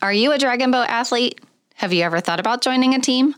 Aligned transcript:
Are 0.00 0.12
you 0.12 0.30
a 0.30 0.38
dragon 0.38 0.70
boat 0.70 0.86
athlete? 0.88 1.40
Have 1.74 1.92
you 1.92 2.04
ever 2.04 2.20
thought 2.20 2.38
about 2.38 2.62
joining 2.62 2.94
a 2.94 3.00
team? 3.00 3.34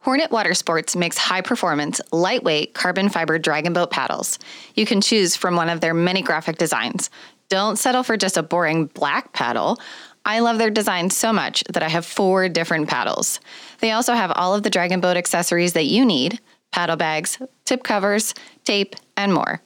Hornet 0.00 0.32
Water 0.32 0.52
Sports 0.52 0.96
makes 0.96 1.16
high 1.16 1.42
performance, 1.42 2.00
lightweight, 2.10 2.74
carbon 2.74 3.08
fiber 3.08 3.38
dragon 3.38 3.72
boat 3.72 3.92
paddles. 3.92 4.40
You 4.74 4.84
can 4.84 5.00
choose 5.00 5.36
from 5.36 5.54
one 5.54 5.68
of 5.68 5.80
their 5.80 5.94
many 5.94 6.20
graphic 6.20 6.58
designs. 6.58 7.08
Don't 7.48 7.78
settle 7.78 8.02
for 8.02 8.16
just 8.16 8.36
a 8.36 8.42
boring 8.42 8.86
black 8.86 9.32
paddle. 9.32 9.78
I 10.24 10.40
love 10.40 10.58
their 10.58 10.70
design 10.70 11.08
so 11.08 11.32
much 11.32 11.62
that 11.70 11.84
I 11.84 11.88
have 11.88 12.04
four 12.04 12.48
different 12.48 12.88
paddles. 12.88 13.38
They 13.78 13.92
also 13.92 14.14
have 14.14 14.32
all 14.34 14.56
of 14.56 14.64
the 14.64 14.70
dragon 14.70 15.00
boat 15.00 15.16
accessories 15.16 15.74
that 15.74 15.86
you 15.86 16.04
need 16.04 16.40
paddle 16.72 16.96
bags, 16.96 17.38
tip 17.64 17.84
covers, 17.84 18.34
tape, 18.64 18.96
and 19.16 19.32
more. 19.32 19.60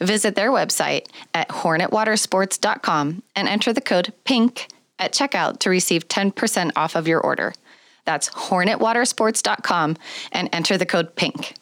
Visit 0.00 0.36
their 0.36 0.52
website 0.52 1.06
at 1.34 1.50
hornetwatersports.com 1.50 3.22
and 3.36 3.48
enter 3.48 3.74
the 3.74 3.80
code 3.82 4.14
PINK 4.24 4.68
at 4.98 5.12
checkout 5.12 5.58
to 5.60 5.70
receive 5.70 6.08
10% 6.08 6.72
off 6.76 6.94
of 6.94 7.08
your 7.08 7.20
order. 7.20 7.52
That's 8.04 8.30
hornetwatersports.com 8.30 9.96
and 10.32 10.48
enter 10.52 10.76
the 10.76 10.86
code 10.86 11.14
PINK. 11.16 11.54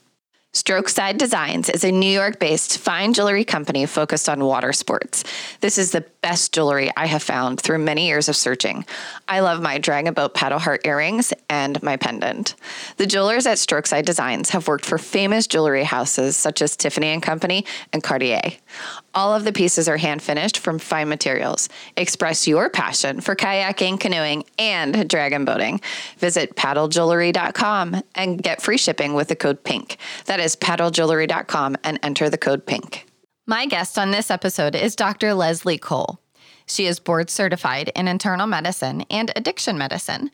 Strokeside 0.52 1.16
Designs 1.16 1.68
is 1.68 1.84
a 1.84 1.92
New 1.92 2.10
York 2.10 2.40
based 2.40 2.78
fine 2.78 3.12
jewelry 3.12 3.44
company 3.44 3.86
focused 3.86 4.28
on 4.28 4.44
water 4.44 4.72
sports. 4.72 5.22
This 5.60 5.78
is 5.78 5.92
the 5.92 6.04
best 6.22 6.52
jewelry 6.52 6.90
I 6.96 7.06
have 7.06 7.22
found 7.22 7.60
through 7.60 7.78
many 7.78 8.08
years 8.08 8.28
of 8.28 8.34
searching. 8.34 8.84
I 9.28 9.40
love 9.40 9.62
my 9.62 9.78
Dragon 9.78 10.12
Boat 10.12 10.34
paddle 10.34 10.58
heart 10.58 10.84
earrings 10.84 11.32
and 11.48 11.80
my 11.84 11.96
pendant. 11.96 12.56
The 12.96 13.06
jewelers 13.06 13.46
at 13.46 13.58
Strokeside 13.58 14.04
Designs 14.04 14.50
have 14.50 14.66
worked 14.66 14.84
for 14.84 14.98
famous 14.98 15.46
jewelry 15.46 15.84
houses 15.84 16.36
such 16.36 16.62
as 16.62 16.76
Tiffany 16.76 17.06
and 17.06 17.22
Company 17.22 17.64
and 17.92 18.02
Cartier. 18.02 18.42
All 19.14 19.34
of 19.34 19.44
the 19.44 19.52
pieces 19.52 19.88
are 19.88 19.96
hand 19.96 20.22
finished 20.22 20.58
from 20.58 20.78
fine 20.78 21.08
materials. 21.08 21.68
Express 21.96 22.46
your 22.46 22.70
passion 22.70 23.20
for 23.20 23.34
kayaking, 23.34 23.98
canoeing, 23.98 24.44
and 24.58 25.08
dragon 25.08 25.44
boating. 25.44 25.80
Visit 26.18 26.54
paddlejewelry.com 26.54 28.02
and 28.14 28.42
get 28.42 28.62
free 28.62 28.78
shipping 28.78 29.14
with 29.14 29.28
the 29.28 29.36
code 29.36 29.64
PINK. 29.64 29.96
That 30.26 30.38
is 30.38 30.54
paddlejewelry.com 30.56 31.76
and 31.82 31.98
enter 32.02 32.30
the 32.30 32.38
code 32.38 32.66
PINK. 32.66 33.06
My 33.46 33.66
guest 33.66 33.98
on 33.98 34.12
this 34.12 34.30
episode 34.30 34.76
is 34.76 34.94
Dr. 34.94 35.34
Leslie 35.34 35.78
Cole. 35.78 36.20
She 36.66 36.86
is 36.86 37.00
board 37.00 37.30
certified 37.30 37.90
in 37.96 38.06
internal 38.06 38.46
medicine 38.46 39.04
and 39.10 39.32
addiction 39.34 39.76
medicine. 39.76 40.30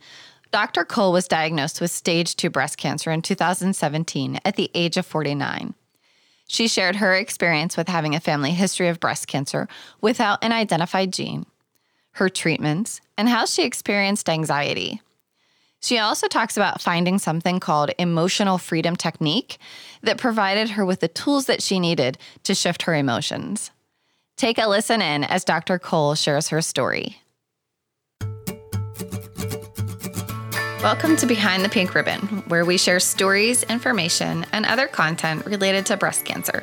Dr. 0.52 0.84
Cole 0.84 1.12
was 1.12 1.26
diagnosed 1.26 1.80
with 1.80 1.90
stage 1.90 2.36
2 2.36 2.50
breast 2.50 2.76
cancer 2.76 3.10
in 3.10 3.22
2017 3.22 4.40
at 4.44 4.56
the 4.56 4.70
age 4.74 4.98
of 4.98 5.06
49. 5.06 5.74
She 6.46 6.68
shared 6.68 6.96
her 6.96 7.14
experience 7.14 7.76
with 7.76 7.88
having 7.88 8.14
a 8.14 8.20
family 8.20 8.52
history 8.52 8.88
of 8.88 9.00
breast 9.00 9.26
cancer 9.26 9.68
without 10.00 10.42
an 10.42 10.52
identified 10.52 11.12
gene, 11.12 11.46
her 12.12 12.28
treatments, 12.28 13.00
and 13.18 13.28
how 13.28 13.46
she 13.46 13.64
experienced 13.64 14.28
anxiety. 14.28 15.00
She 15.80 15.98
also 15.98 16.26
talks 16.26 16.56
about 16.56 16.80
finding 16.80 17.18
something 17.18 17.60
called 17.60 17.90
emotional 17.98 18.58
freedom 18.58 18.96
technique 18.96 19.58
that 20.02 20.18
provided 20.18 20.70
her 20.70 20.84
with 20.84 21.00
the 21.00 21.08
tools 21.08 21.46
that 21.46 21.62
she 21.62 21.78
needed 21.78 22.18
to 22.44 22.54
shift 22.54 22.82
her 22.82 22.94
emotions. 22.94 23.70
Take 24.36 24.58
a 24.58 24.66
listen 24.66 25.00
in 25.02 25.24
as 25.24 25.44
Dr. 25.44 25.78
Cole 25.78 26.14
shares 26.14 26.48
her 26.48 26.62
story. 26.62 27.20
Welcome 30.82 31.16
to 31.16 31.26
Behind 31.26 31.64
the 31.64 31.70
Pink 31.70 31.94
Ribbon, 31.94 32.20
where 32.48 32.66
we 32.66 32.76
share 32.76 33.00
stories, 33.00 33.62
information, 33.64 34.44
and 34.52 34.66
other 34.66 34.86
content 34.86 35.46
related 35.46 35.86
to 35.86 35.96
breast 35.96 36.26
cancer. 36.26 36.62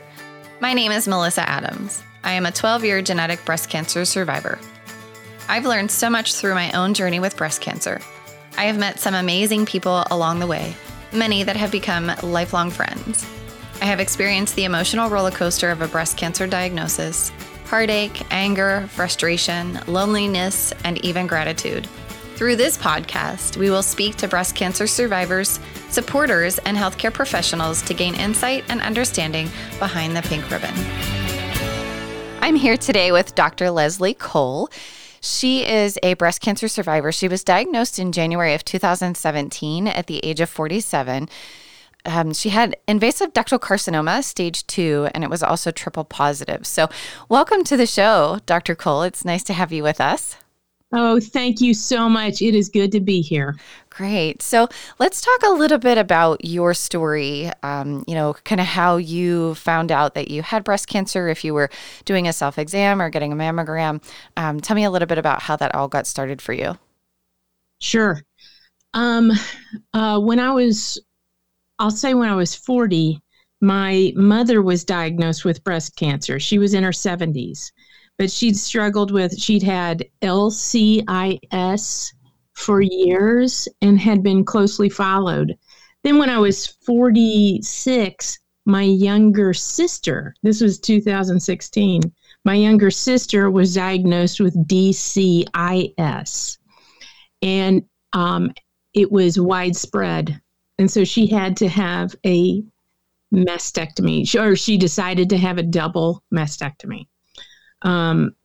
My 0.59 0.73
name 0.73 0.92
is 0.92 1.08
Melissa 1.08 1.50
Adams. 1.50 2.03
I 2.23 2.34
am 2.34 2.45
a 2.45 2.52
12 2.52 2.86
year 2.86 3.02
genetic 3.02 3.44
breast 3.44 3.72
cancer 3.72 4.06
survivor. 4.06 4.59
I've 5.50 5.66
learned 5.66 5.89
so 5.89 6.11
much 6.11 6.36
through 6.36 6.53
my 6.53 6.72
own 6.73 6.94
journey 6.94 7.19
with 7.19 7.36
breast 7.36 7.59
cancer. 7.59 8.00
I 8.56 8.66
have 8.66 8.78
met 8.78 9.00
some 9.00 9.16
amazing 9.16 9.66
people 9.66 10.03
along 10.11 10.39
the 10.39 10.47
way, 10.47 10.75
many 11.11 11.41
that 11.41 11.58
have 11.58 11.72
become 11.72 12.11
lifelong 12.22 12.69
friends. 12.69 13.25
I 13.81 13.86
have 13.86 14.00
experienced 14.00 14.56
the 14.56 14.66
emotional 14.66 15.09
roller 15.09 15.31
coaster 15.31 15.72
of 15.72 15.81
a 15.81 15.88
breast 15.88 16.18
cancer 16.18 16.46
diagnosis 16.46 17.31
heartache, 17.66 18.31
anger, 18.31 18.88
frustration, 18.91 19.79
loneliness, 19.88 20.72
and 20.84 21.03
even 21.03 21.25
gratitude. 21.25 21.88
Through 22.36 22.56
this 22.56 22.80
podcast, 22.80 23.58
we 23.58 23.70
will 23.70 23.84
speak 23.84 24.16
to 24.16 24.28
breast 24.28 24.56
cancer 24.56 24.88
survivors, 24.88 25.60
supporters, 25.90 26.58
and 26.60 26.76
healthcare 26.76 27.14
professionals 27.14 27.84
to 27.84 27.94
gain 27.94 28.16
insight 28.16 28.64
and 28.70 28.82
understanding 28.82 29.50
behind 29.78 30.16
the 30.16 30.24
pink 30.24 30.50
ribbon. 30.50 30.74
I'm 32.42 32.56
here 32.56 32.76
today 32.76 33.12
with 33.12 33.36
Dr. 33.36 33.70
Leslie 33.70 34.16
Cole. 34.16 34.70
She 35.22 35.64
is 35.64 36.00
a 36.02 36.16
breast 36.16 36.42
cancer 36.42 36.68
survivor. 36.68 37.12
She 37.12 37.28
was 37.28 37.44
diagnosed 37.44 38.00
in 38.00 38.12
January 38.12 38.56
of 38.56 38.66
2017 38.66 39.88
at 39.88 40.08
the 40.08 40.18
age 40.26 40.42
of 40.42 40.50
47. 40.50 41.30
Um, 42.06 42.34
she 42.34 42.50
had 42.50 42.76
invasive 42.88 43.32
ductal 43.32 43.60
carcinoma, 43.60 44.24
stage 44.24 44.66
two, 44.66 45.08
and 45.14 45.24
it 45.24 45.30
was 45.30 45.44
also 45.44 45.70
triple 45.70 46.04
positive. 46.04 46.66
So, 46.66 46.90
welcome 47.30 47.64
to 47.66 47.78
the 47.78 47.86
show, 47.86 48.40
Dr. 48.48 48.74
Cole. 48.74 49.04
It's 49.04 49.24
nice 49.24 49.44
to 49.44 49.54
have 49.54 49.72
you 49.72 49.84
with 49.84 50.02
us. 50.02 50.36
Oh, 50.96 51.20
thank 51.20 51.59
you 51.59 51.74
so 51.74 52.08
much. 52.08 52.40
It 52.44 52.54
is 52.54 52.70
good 52.70 52.92
to 52.92 53.00
be 53.00 53.20
here. 53.20 53.56
Great. 53.90 54.44
So 54.44 54.68
let's 55.00 55.22
talk 55.22 55.42
a 55.42 55.50
little 55.50 55.80
bit 55.80 55.98
about 55.98 56.46
your 56.46 56.76
story. 56.76 57.50
Um, 57.64 58.04
you 58.08 58.14
know, 58.14 58.36
kind 58.46 58.62
of 58.62 58.68
how 58.68 58.98
you 58.98 59.56
found 59.56 59.92
out 59.92 60.14
that 60.14 60.30
you 60.30 60.44
had 60.44 60.64
breast 60.64 60.88
cancer, 60.88 61.30
if 61.30 61.44
you 61.44 61.56
were 61.56 61.72
doing 62.06 62.28
a 62.28 62.34
self 62.34 62.59
exam 62.59 63.02
or 63.02 63.09
getting 63.09 63.34
a 63.34 63.36
mammogram. 63.36 64.03
Um, 64.38 64.59
tell 64.59 64.76
me 64.76 64.84
a 64.84 64.92
little 64.92 65.08
bit 65.08 65.18
about 65.18 65.42
how 65.42 65.56
that 65.56 65.74
all 65.74 65.88
got 65.88 66.06
started 66.06 66.44
for 66.44 66.53
you. 66.53 66.78
Sure. 67.80 68.22
Um, 68.94 69.32
uh, 69.96 70.20
when 70.20 70.40
I 70.40 70.52
was, 70.52 71.02
I'll 71.80 71.90
say 71.90 72.14
when 72.14 72.30
I 72.30 72.36
was 72.36 72.53
40, 72.53 73.20
my 73.62 74.14
mother 74.16 74.62
was 74.62 74.84
diagnosed 74.84 75.44
with 75.44 75.64
breast 75.64 75.96
cancer. 75.96 76.40
She 76.40 76.59
was 76.59 76.76
in 76.76 76.84
her 76.84 76.92
70s 76.92 77.72
but 78.18 78.31
she'd 78.31 78.57
struggled 78.57 79.12
with, 79.12 79.38
she'd 79.38 79.63
had 79.63 80.06
LCIS 80.22 82.13
for 82.53 82.81
years 82.81 83.68
and 83.81 84.00
had 84.00 84.22
been 84.24 84.46
closely 84.46 84.90
followed. 84.90 85.57
Then, 86.03 86.18
when 86.18 86.29
I 86.29 86.38
was 86.38 86.68
46, 86.68 88.40
my 88.66 88.84
younger 88.84 89.53
sister, 89.53 90.35
this 90.44 90.62
was 90.62 90.79
2016, 90.79 92.02
my 92.46 92.56
younger 92.56 92.91
sister 92.91 93.50
was 93.50 93.73
diagnosed 93.73 94.40
with 94.40 94.68
DCIS. 94.68 96.57
And 97.41 97.84
um, 98.13 98.53
it 98.94 99.12
was 99.12 99.40
widespread. 99.40 100.40
And 100.78 100.90
so 100.90 101.03
she 101.03 101.28
had 101.28 101.57
to 101.57 101.68
have 101.68 102.16
a 102.25 102.63
mastectomy, 103.34 104.40
or 104.40 104.56
she 104.56 104.78
decided 104.78 105.29
to 105.29 105.38
have 105.38 105.57
a 105.57 105.63
double 105.63 106.23
mastectomy 106.34 107.07
um, 107.84 108.36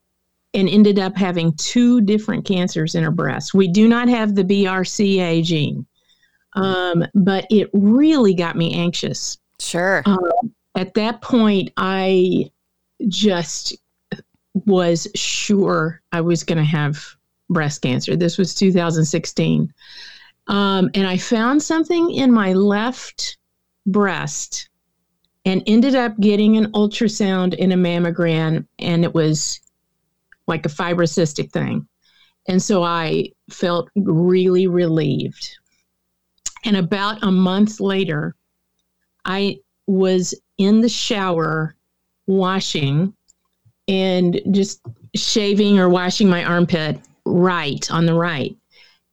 and 0.54 0.68
ended 0.68 0.98
up 0.98 1.16
having 1.16 1.52
two 1.54 2.00
different 2.00 2.44
cancers 2.44 2.94
in 2.94 3.04
her 3.04 3.10
breast. 3.10 3.54
We 3.54 3.68
do 3.68 3.88
not 3.88 4.08
have 4.08 4.34
the 4.34 4.44
BRCA 4.44 5.42
gene, 5.44 5.86
um, 6.54 7.04
but 7.14 7.46
it 7.50 7.70
really 7.72 8.34
got 8.34 8.56
me 8.56 8.74
anxious. 8.74 9.38
Sure. 9.60 10.02
Um, 10.06 10.52
at 10.74 10.94
that 10.94 11.20
point, 11.20 11.72
I 11.76 12.50
just 13.06 13.76
was 14.66 15.06
sure 15.14 16.02
I 16.12 16.20
was 16.20 16.42
going 16.42 16.58
to 16.58 16.64
have 16.64 17.04
breast 17.50 17.82
cancer. 17.82 18.16
This 18.16 18.38
was 18.38 18.54
2016. 18.54 19.72
Um, 20.48 20.90
and 20.94 21.06
I 21.06 21.16
found 21.16 21.62
something 21.62 22.10
in 22.10 22.32
my 22.32 22.54
left 22.54 23.38
breast 23.86 24.67
and 25.44 25.62
ended 25.66 25.94
up 25.94 26.18
getting 26.20 26.56
an 26.56 26.72
ultrasound 26.72 27.56
and 27.58 27.72
a 27.72 27.76
mammogram, 27.76 28.66
and 28.78 29.04
it 29.04 29.14
was 29.14 29.60
like 30.46 30.66
a 30.66 30.70
fibrocystic 30.70 31.50
thing. 31.52 31.86
And 32.48 32.62
so 32.62 32.82
I 32.82 33.30
felt 33.50 33.90
really 33.94 34.66
relieved. 34.66 35.58
And 36.64 36.76
about 36.76 37.22
a 37.22 37.30
month 37.30 37.80
later, 37.80 38.34
I 39.24 39.58
was 39.86 40.34
in 40.56 40.80
the 40.80 40.88
shower 40.88 41.76
washing 42.26 43.14
and 43.86 44.40
just 44.50 44.80
shaving 45.14 45.78
or 45.78 45.88
washing 45.88 46.28
my 46.28 46.44
armpit 46.44 47.00
right 47.24 47.90
on 47.90 48.06
the 48.06 48.14
right. 48.14 48.56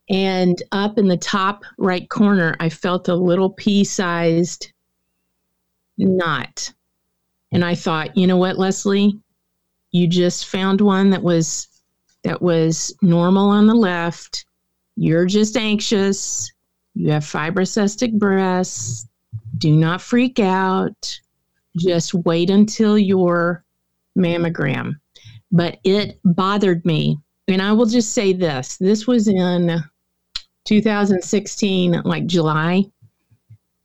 And 0.10 0.62
up 0.72 0.98
in 0.98 1.08
the 1.08 1.18
top 1.18 1.64
right 1.78 2.08
corner, 2.10 2.56
I 2.60 2.70
felt 2.70 3.08
a 3.08 3.16
little 3.16 3.50
pea 3.50 3.84
sized 3.84 4.72
knot. 5.98 6.74
And 7.52 7.64
I 7.64 7.76
thought, 7.76 8.18
you 8.18 8.28
know 8.28 8.38
what, 8.38 8.58
Leslie, 8.58 9.20
you 9.92 10.08
just 10.08 10.48
found 10.48 10.82
one 10.82 11.10
that 11.12 11.24
was 11.24 11.68
that 12.24 12.42
was 12.42 12.96
normal 13.02 13.50
on 13.50 13.68
the 13.68 13.76
left. 13.76 14.46
You're 14.96 15.26
just 15.26 15.56
anxious. 15.58 16.52
You 16.96 17.12
have 17.12 17.24
fibrocystic 17.24 18.18
breasts. 18.18 19.08
Do 19.58 19.76
not 19.76 20.02
freak 20.02 20.40
out. 20.40 21.20
Just 21.78 22.14
wait 22.14 22.50
until 22.50 22.98
your 22.98 23.64
mammogram. 24.18 24.94
But 25.52 25.80
it 25.84 26.20
bothered 26.24 26.84
me 26.86 27.20
and 27.48 27.62
I 27.62 27.72
will 27.74 27.86
just 27.86 28.14
say 28.14 28.34
this 28.34 28.78
this 28.78 29.08
was 29.08 29.28
in 29.28 29.84
2016, 30.66 32.02
like 32.04 32.26
July. 32.26 32.84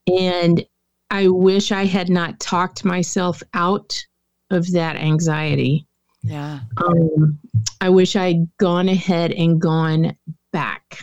And 0.07 0.65
I 1.11 1.29
wish 1.29 1.73
I 1.73 1.85
had 1.85 2.09
not 2.09 2.39
talked 2.41 2.85
myself 2.85 3.43
out 3.55 4.05
of 4.51 4.71
that 4.73 4.97
anxiety. 4.97 5.87
Yeah. 6.23 6.61
Um, 6.77 7.39
I 7.81 7.89
wish 7.89 8.17
I'd 8.17 8.47
gone 8.59 8.89
ahead 8.89 9.33
and 9.33 9.61
gone 9.61 10.17
back. 10.53 10.99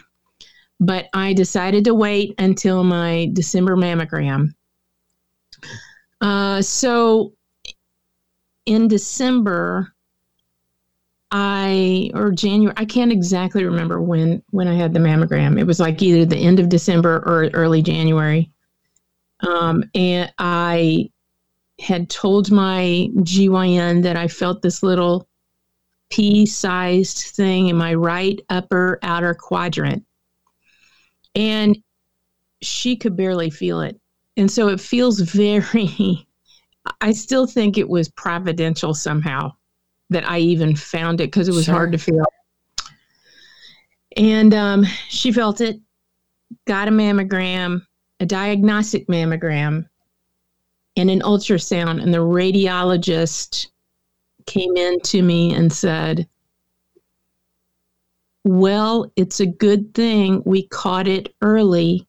But 0.79 1.07
I 1.13 1.33
decided 1.33 1.85
to 1.85 1.95
wait 1.95 2.35
until 2.37 2.83
my 2.83 3.29
December 3.33 3.75
mammogram. 3.75 4.53
Uh, 6.21 6.61
so 6.61 7.33
in 8.65 8.87
December, 8.87 9.93
I 11.31 12.11
or 12.13 12.31
January, 12.31 12.75
I 12.77 12.85
can't 12.85 13.11
exactly 13.11 13.63
remember 13.65 14.01
when 14.01 14.43
when 14.51 14.67
I 14.67 14.75
had 14.75 14.93
the 14.93 14.99
mammogram. 14.99 15.59
It 15.59 15.65
was 15.65 15.79
like 15.79 16.01
either 16.01 16.25
the 16.25 16.37
end 16.37 16.59
of 16.59 16.69
December 16.69 17.17
or 17.25 17.49
early 17.53 17.81
January. 17.81 18.51
Um, 19.41 19.83
and 19.93 20.31
I 20.39 21.09
had 21.79 22.09
told 22.09 22.51
my 22.51 23.09
GYN 23.17 24.03
that 24.03 24.17
I 24.17 24.27
felt 24.27 24.61
this 24.61 24.81
little 24.81 25.27
pea-sized 26.09 27.35
thing 27.35 27.67
in 27.67 27.75
my 27.75 27.93
right 27.93 28.39
upper 28.49 28.99
outer 29.03 29.33
quadrant, 29.33 30.03
and 31.35 31.77
she 32.61 32.95
could 32.95 33.15
barely 33.15 33.49
feel 33.49 33.81
it, 33.81 33.99
and 34.37 34.49
so 34.49 34.69
it 34.69 34.81
feels 34.81 35.19
very. 35.31 36.27
I 37.01 37.11
still 37.11 37.45
think 37.45 37.77
it 37.77 37.89
was 37.89 38.07
providential 38.07 38.93
somehow 38.93 39.51
that 40.09 40.27
I 40.27 40.39
even 40.39 40.75
found 40.75 41.19
it 41.19 41.25
because 41.25 41.49
it 41.49 41.53
was 41.53 41.65
sure. 41.65 41.73
hard 41.73 41.91
to 41.91 41.97
feel. 41.97 42.23
And 44.15 44.53
um, 44.53 44.85
she 45.09 45.33
felt 45.33 45.59
it, 45.59 45.79
got 46.65 46.87
a 46.87 46.91
mammogram, 46.91 47.81
a 48.19 48.25
diagnostic 48.25 49.07
mammogram, 49.07 49.87
and 50.95 51.09
an 51.09 51.21
ultrasound. 51.21 52.01
And 52.01 52.13
the 52.13 52.17
radiologist 52.17 53.67
came 54.45 54.75
in 54.75 54.99
to 55.01 55.21
me 55.21 55.53
and 55.53 55.71
said, 55.71 56.27
Well, 58.43 59.11
it's 59.15 59.39
a 59.39 59.45
good 59.45 59.93
thing 59.93 60.41
we 60.45 60.67
caught 60.67 61.07
it 61.07 61.35
early. 61.41 62.07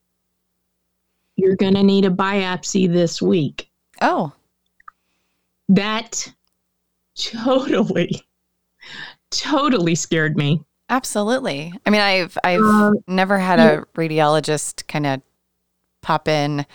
You're 1.36 1.56
going 1.56 1.74
to 1.74 1.82
need 1.82 2.04
a 2.04 2.10
biopsy 2.10 2.90
this 2.90 3.22
week. 3.22 3.70
Oh. 4.00 4.32
That 5.68 6.32
totally, 7.14 8.22
totally 9.30 9.94
scared 9.94 10.36
me. 10.36 10.64
Absolutely. 10.88 11.72
I 11.84 11.90
mean, 11.90 12.00
I've 12.00 12.38
I've 12.42 12.62
uh, 12.62 12.92
never 13.06 13.38
had 13.38 13.60
a 13.60 13.84
radiologist 13.94 14.86
kind 14.86 15.04
of 15.04 15.20
pop 16.00 16.28
in. 16.28 16.66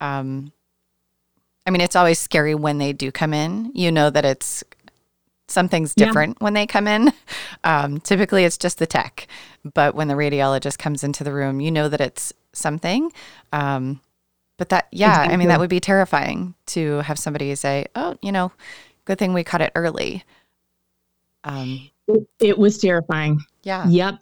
Um, 0.00 0.52
I 1.66 1.70
mean, 1.70 1.80
it's 1.80 1.96
always 1.96 2.18
scary 2.18 2.54
when 2.54 2.78
they 2.78 2.92
do 2.92 3.10
come 3.10 3.34
in. 3.34 3.72
You 3.74 3.90
know 3.90 4.10
that 4.10 4.24
it's 4.24 4.62
something's 5.48 5.94
different 5.94 6.36
yeah. 6.40 6.44
when 6.44 6.54
they 6.54 6.66
come 6.66 6.86
in. 6.86 7.12
Um, 7.64 7.98
typically, 7.98 8.44
it's 8.44 8.58
just 8.58 8.78
the 8.78 8.86
tech, 8.86 9.26
but 9.74 9.96
when 9.96 10.06
the 10.06 10.14
radiologist 10.14 10.78
comes 10.78 11.02
into 11.02 11.24
the 11.24 11.32
room, 11.32 11.58
you 11.60 11.72
know 11.72 11.88
that 11.88 12.00
it's 12.00 12.32
something. 12.52 13.10
Um, 13.52 14.00
but 14.56 14.68
that, 14.68 14.86
yeah, 14.92 15.08
exactly. 15.08 15.34
I 15.34 15.36
mean, 15.36 15.48
that 15.48 15.58
would 15.58 15.70
be 15.70 15.80
terrifying 15.80 16.54
to 16.66 16.98
have 16.98 17.18
somebody 17.18 17.52
say, 17.56 17.86
"Oh, 17.96 18.16
you 18.22 18.30
know, 18.30 18.52
Good 19.06 19.18
thing 19.18 19.32
we 19.32 19.44
caught 19.44 19.62
it 19.62 19.72
early. 19.74 20.24
Um, 21.44 21.88
it, 22.08 22.28
it 22.40 22.58
was 22.58 22.76
terrifying. 22.78 23.40
Yeah. 23.62 23.88
Yep. 23.88 24.18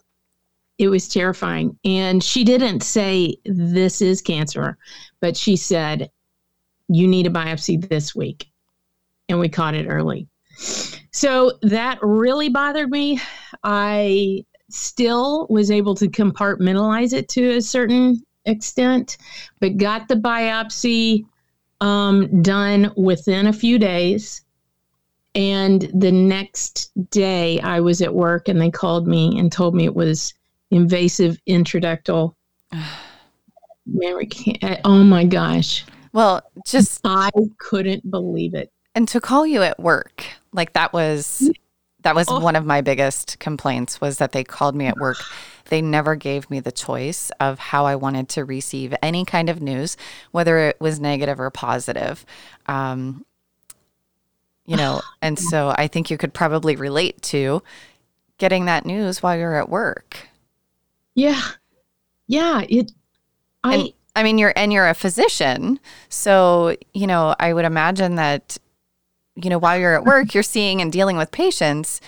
It 0.79 0.89
was 0.89 1.09
terrifying. 1.09 1.79
And 1.85 2.23
she 2.23 2.45
didn't 2.45 2.83
say, 2.83 3.37
This 3.45 4.03
is 4.03 4.21
cancer, 4.21 4.77
but 5.21 5.37
she 5.37 5.57
said, 5.57 6.11
You 6.89 7.07
need 7.07 7.27
a 7.27 7.31
biopsy 7.31 7.89
this 7.89 8.15
week. 8.15 8.51
And 9.29 9.39
we 9.39 9.49
caught 9.49 9.75
it 9.75 9.87
early. 9.87 10.29
So 11.11 11.53
that 11.63 11.99
really 12.03 12.49
bothered 12.49 12.91
me. 12.91 13.21
I 13.63 14.45
still 14.69 15.47
was 15.49 15.71
able 15.71 15.95
to 15.95 16.09
compartmentalize 16.09 17.13
it 17.13 17.29
to 17.31 17.57
a 17.57 17.63
certain 17.63 18.23
extent, 18.45 19.17
but 19.61 19.77
got 19.77 20.09
the 20.09 20.17
biopsy 20.17 21.25
um, 21.81 22.43
done 22.43 22.93
within 22.97 23.47
a 23.47 23.53
few 23.53 23.79
days. 23.79 24.43
And 25.35 25.91
the 25.95 26.13
next 26.13 26.91
day, 27.11 27.61
I 27.61 27.81
was 27.81 28.03
at 28.03 28.15
work 28.15 28.49
and 28.49 28.61
they 28.61 28.71
called 28.71 29.07
me 29.07 29.39
and 29.39 29.51
told 29.51 29.75
me 29.75 29.85
it 29.85 29.95
was 29.95 30.33
invasive 30.75 31.39
intraductal. 31.49 32.35
Mary 33.87 34.27
can't, 34.27 34.81
oh 34.85 35.05
my 35.05 35.25
gosh. 35.25 35.85
Well, 36.13 36.43
just 36.67 37.01
I 37.05 37.31
couldn't 37.59 38.11
believe 38.11 38.55
it. 38.55 38.73
And 38.95 39.07
to 39.09 39.21
call 39.21 39.47
you 39.47 39.63
at 39.63 39.79
work, 39.79 40.25
like 40.53 40.73
that 40.73 40.93
was 40.93 41.51
that 42.03 42.15
was 42.15 42.29
oh. 42.29 42.39
one 42.39 42.55
of 42.55 42.65
my 42.65 42.81
biggest 42.81 43.39
complaints 43.41 44.01
was 44.01 44.19
that 44.19 44.33
they 44.33 44.45
called 44.45 44.75
me 44.75 44.87
at 44.87 44.97
work. 44.97 45.17
They 45.71 45.83
never 45.83 46.15
gave 46.15 46.49
me 46.51 46.61
the 46.61 46.71
choice 46.71 47.31
of 47.41 47.59
how 47.59 47.87
I 47.87 47.97
wanted 47.97 48.29
to 48.31 48.45
receive 48.45 48.95
any 49.03 49.25
kind 49.25 49.49
of 49.49 49.61
news, 49.61 49.97
whether 50.31 50.59
it 50.59 50.81
was 50.81 51.01
negative 51.01 51.41
or 51.41 51.51
positive. 51.51 52.25
Um, 52.67 53.25
you 54.67 54.77
know, 54.77 55.01
and 55.23 55.39
so 55.39 55.75
I 55.77 55.89
think 55.89 56.11
you 56.11 56.19
could 56.19 56.35
probably 56.35 56.77
relate 56.77 57.21
to 57.23 57.63
getting 58.39 58.67
that 58.67 58.87
news 58.87 59.23
while 59.23 59.37
you're 59.37 59.57
at 59.57 59.69
work. 59.69 60.29
Yeah. 61.15 61.41
Yeah, 62.27 62.63
it 62.69 62.93
I 63.63 63.75
and, 63.75 63.93
I 64.17 64.23
mean 64.23 64.39
you're 64.39 64.53
and 64.57 64.73
you're 64.73 64.89
a 64.89 64.95
physician, 64.95 65.79
so, 66.09 66.77
you 66.95 67.07
know, 67.07 67.35
I 67.39 67.53
would 67.53 67.65
imagine 67.65 68.15
that 68.17 68.59
you 69.37 69.51
know, 69.51 69.59
while 69.59 69.77
you're 69.77 69.97
at 69.97 70.05
work, 70.05 70.33
you're 70.33 70.45
seeing 70.45 70.81
and 70.81 70.93
dealing 70.93 71.17
with 71.17 71.33
patients 71.33 72.01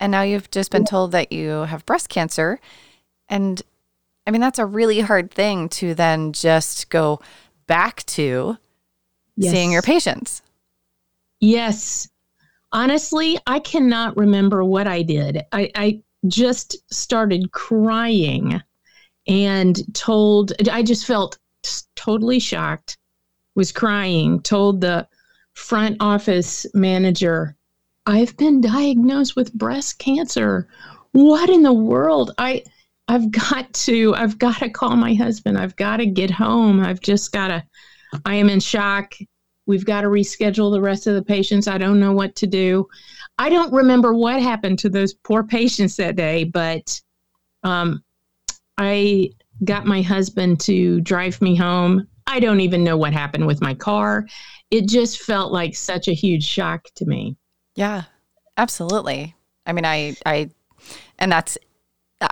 and 0.00 0.10
now 0.10 0.22
you've 0.22 0.50
just 0.50 0.70
been 0.70 0.84
told 0.84 1.12
that 1.12 1.30
you 1.30 1.48
have 1.48 1.86
breast 1.86 2.08
cancer 2.08 2.58
and 3.28 3.62
I 4.26 4.30
mean 4.30 4.40
that's 4.40 4.58
a 4.58 4.66
really 4.66 5.00
hard 5.00 5.30
thing 5.30 5.68
to 5.70 5.94
then 5.94 6.32
just 6.32 6.90
go 6.90 7.20
back 7.66 8.04
to 8.06 8.58
yes. 9.36 9.52
seeing 9.52 9.72
your 9.72 9.82
patients. 9.82 10.42
Yes. 11.40 12.08
Honestly, 12.72 13.38
I 13.46 13.58
cannot 13.58 14.16
remember 14.16 14.64
what 14.64 14.86
I 14.86 15.02
did. 15.02 15.42
I, 15.52 15.70
I 15.74 16.02
just 16.26 16.76
started 16.92 17.52
crying 17.52 18.60
and 19.26 19.94
told, 19.94 20.52
I 20.70 20.82
just 20.82 21.06
felt 21.06 21.38
totally 21.96 22.38
shocked, 22.38 22.98
was 23.54 23.72
crying, 23.72 24.40
told 24.42 24.80
the 24.80 25.06
front 25.54 25.96
office 26.00 26.66
manager, 26.74 27.56
I've 28.06 28.36
been 28.36 28.60
diagnosed 28.60 29.36
with 29.36 29.52
breast 29.52 29.98
cancer. 29.98 30.68
What 31.12 31.50
in 31.50 31.62
the 31.62 31.72
world? 31.72 32.32
I, 32.38 32.64
I've 33.08 33.30
got 33.30 33.72
to, 33.74 34.14
I've 34.14 34.38
got 34.38 34.58
to 34.58 34.70
call 34.70 34.96
my 34.96 35.14
husband. 35.14 35.58
I've 35.58 35.76
got 35.76 35.98
to 35.98 36.06
get 36.06 36.30
home. 36.30 36.80
I've 36.80 37.00
just 37.00 37.32
got 37.32 37.48
to, 37.48 37.64
I 38.24 38.36
am 38.36 38.48
in 38.48 38.60
shock. 38.60 39.14
We've 39.66 39.84
got 39.84 40.00
to 40.00 40.08
reschedule 40.08 40.72
the 40.72 40.80
rest 40.80 41.06
of 41.06 41.14
the 41.14 41.22
patients. 41.22 41.68
I 41.68 41.78
don't 41.78 42.00
know 42.00 42.12
what 42.12 42.34
to 42.36 42.46
do. 42.46 42.88
I 43.40 43.48
don't 43.48 43.72
remember 43.72 44.12
what 44.12 44.42
happened 44.42 44.78
to 44.80 44.90
those 44.90 45.14
poor 45.14 45.42
patients 45.42 45.96
that 45.96 46.14
day, 46.14 46.44
but 46.44 47.00
um, 47.62 48.04
I 48.76 49.30
got 49.64 49.86
my 49.86 50.02
husband 50.02 50.60
to 50.60 51.00
drive 51.00 51.40
me 51.40 51.56
home. 51.56 52.06
I 52.26 52.38
don't 52.38 52.60
even 52.60 52.84
know 52.84 52.98
what 52.98 53.14
happened 53.14 53.46
with 53.46 53.62
my 53.62 53.72
car. 53.72 54.26
It 54.70 54.86
just 54.86 55.22
felt 55.22 55.52
like 55.52 55.74
such 55.74 56.06
a 56.06 56.12
huge 56.12 56.44
shock 56.44 56.84
to 56.96 57.06
me. 57.06 57.34
Yeah, 57.76 58.02
absolutely. 58.58 59.34
I 59.64 59.72
mean, 59.72 59.86
I, 59.86 60.16
I, 60.26 60.50
and 61.18 61.32
that's, 61.32 61.56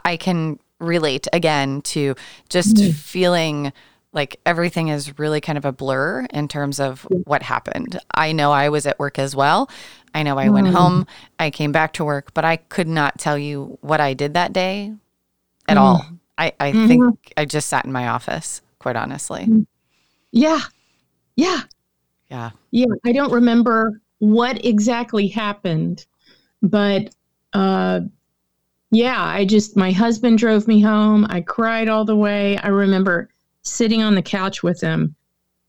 I 0.05 0.19
can 0.19 0.59
relate 0.79 1.27
again 1.33 1.81
to 1.83 2.17
just 2.51 2.77
mm-hmm. 2.77 2.91
feeling 2.91 3.73
like 4.13 4.41
everything 4.47 4.89
is 4.89 5.19
really 5.19 5.41
kind 5.41 5.59
of 5.59 5.65
a 5.65 5.73
blur 5.73 6.27
in 6.31 6.49
terms 6.49 6.81
of 6.81 7.03
what 7.25 7.43
happened. 7.43 7.99
I 8.15 8.33
know 8.33 8.53
I 8.53 8.69
was 8.69 8.87
at 8.87 8.99
work 8.99 9.19
as 9.19 9.37
well. 9.37 9.71
I 10.15 10.23
know 10.23 10.39
I 10.39 10.49
went 10.49 10.69
mm. 10.69 10.73
home, 10.73 11.07
I 11.39 11.51
came 11.51 11.71
back 11.71 11.93
to 11.95 12.05
work, 12.05 12.33
but 12.33 12.45
I 12.45 12.57
could 12.57 12.89
not 12.89 13.19
tell 13.19 13.37
you 13.37 13.79
what 13.83 14.01
I 14.01 14.15
did 14.15 14.35
that 14.35 14.53
day 14.53 14.95
at 15.69 15.77
mm. 15.77 15.81
all. 15.81 16.07
I, 16.39 16.53
I 16.59 16.73
mm-hmm. 16.73 16.87
think 16.87 17.33
I 17.37 17.45
just 17.45 17.69
sat 17.69 17.85
in 17.85 17.93
my 17.93 18.09
office, 18.09 18.63
quite 18.79 18.97
honestly. 18.97 19.45
Mm. 19.45 19.67
Yeah. 20.33 20.61
Yeah. 21.37 21.61
Yeah. 22.31 22.51
Yeah. 22.71 22.87
I 23.05 23.13
don't 23.13 23.33
remember 23.33 24.01
what 24.19 24.65
exactly 24.65 25.29
happened, 25.29 26.07
but 26.63 27.15
uh, 27.53 28.01
yeah, 28.91 29.23
I 29.23 29.45
just, 29.45 29.77
my 29.77 29.93
husband 29.93 30.39
drove 30.39 30.67
me 30.67 30.81
home. 30.81 31.27
I 31.29 31.43
cried 31.43 31.89
all 31.89 32.05
the 32.05 32.17
way. 32.17 32.57
I 32.59 32.69
remember 32.69 33.29
sitting 33.63 34.03
on 34.03 34.15
the 34.15 34.23
couch 34.23 34.63
with 34.63 34.81
him 34.81 35.15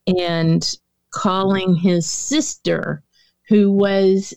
and 0.08 0.78
calling 1.12 1.76
his 1.76 2.06
sister, 2.06 3.04
who 3.48 3.72
was 3.72 4.34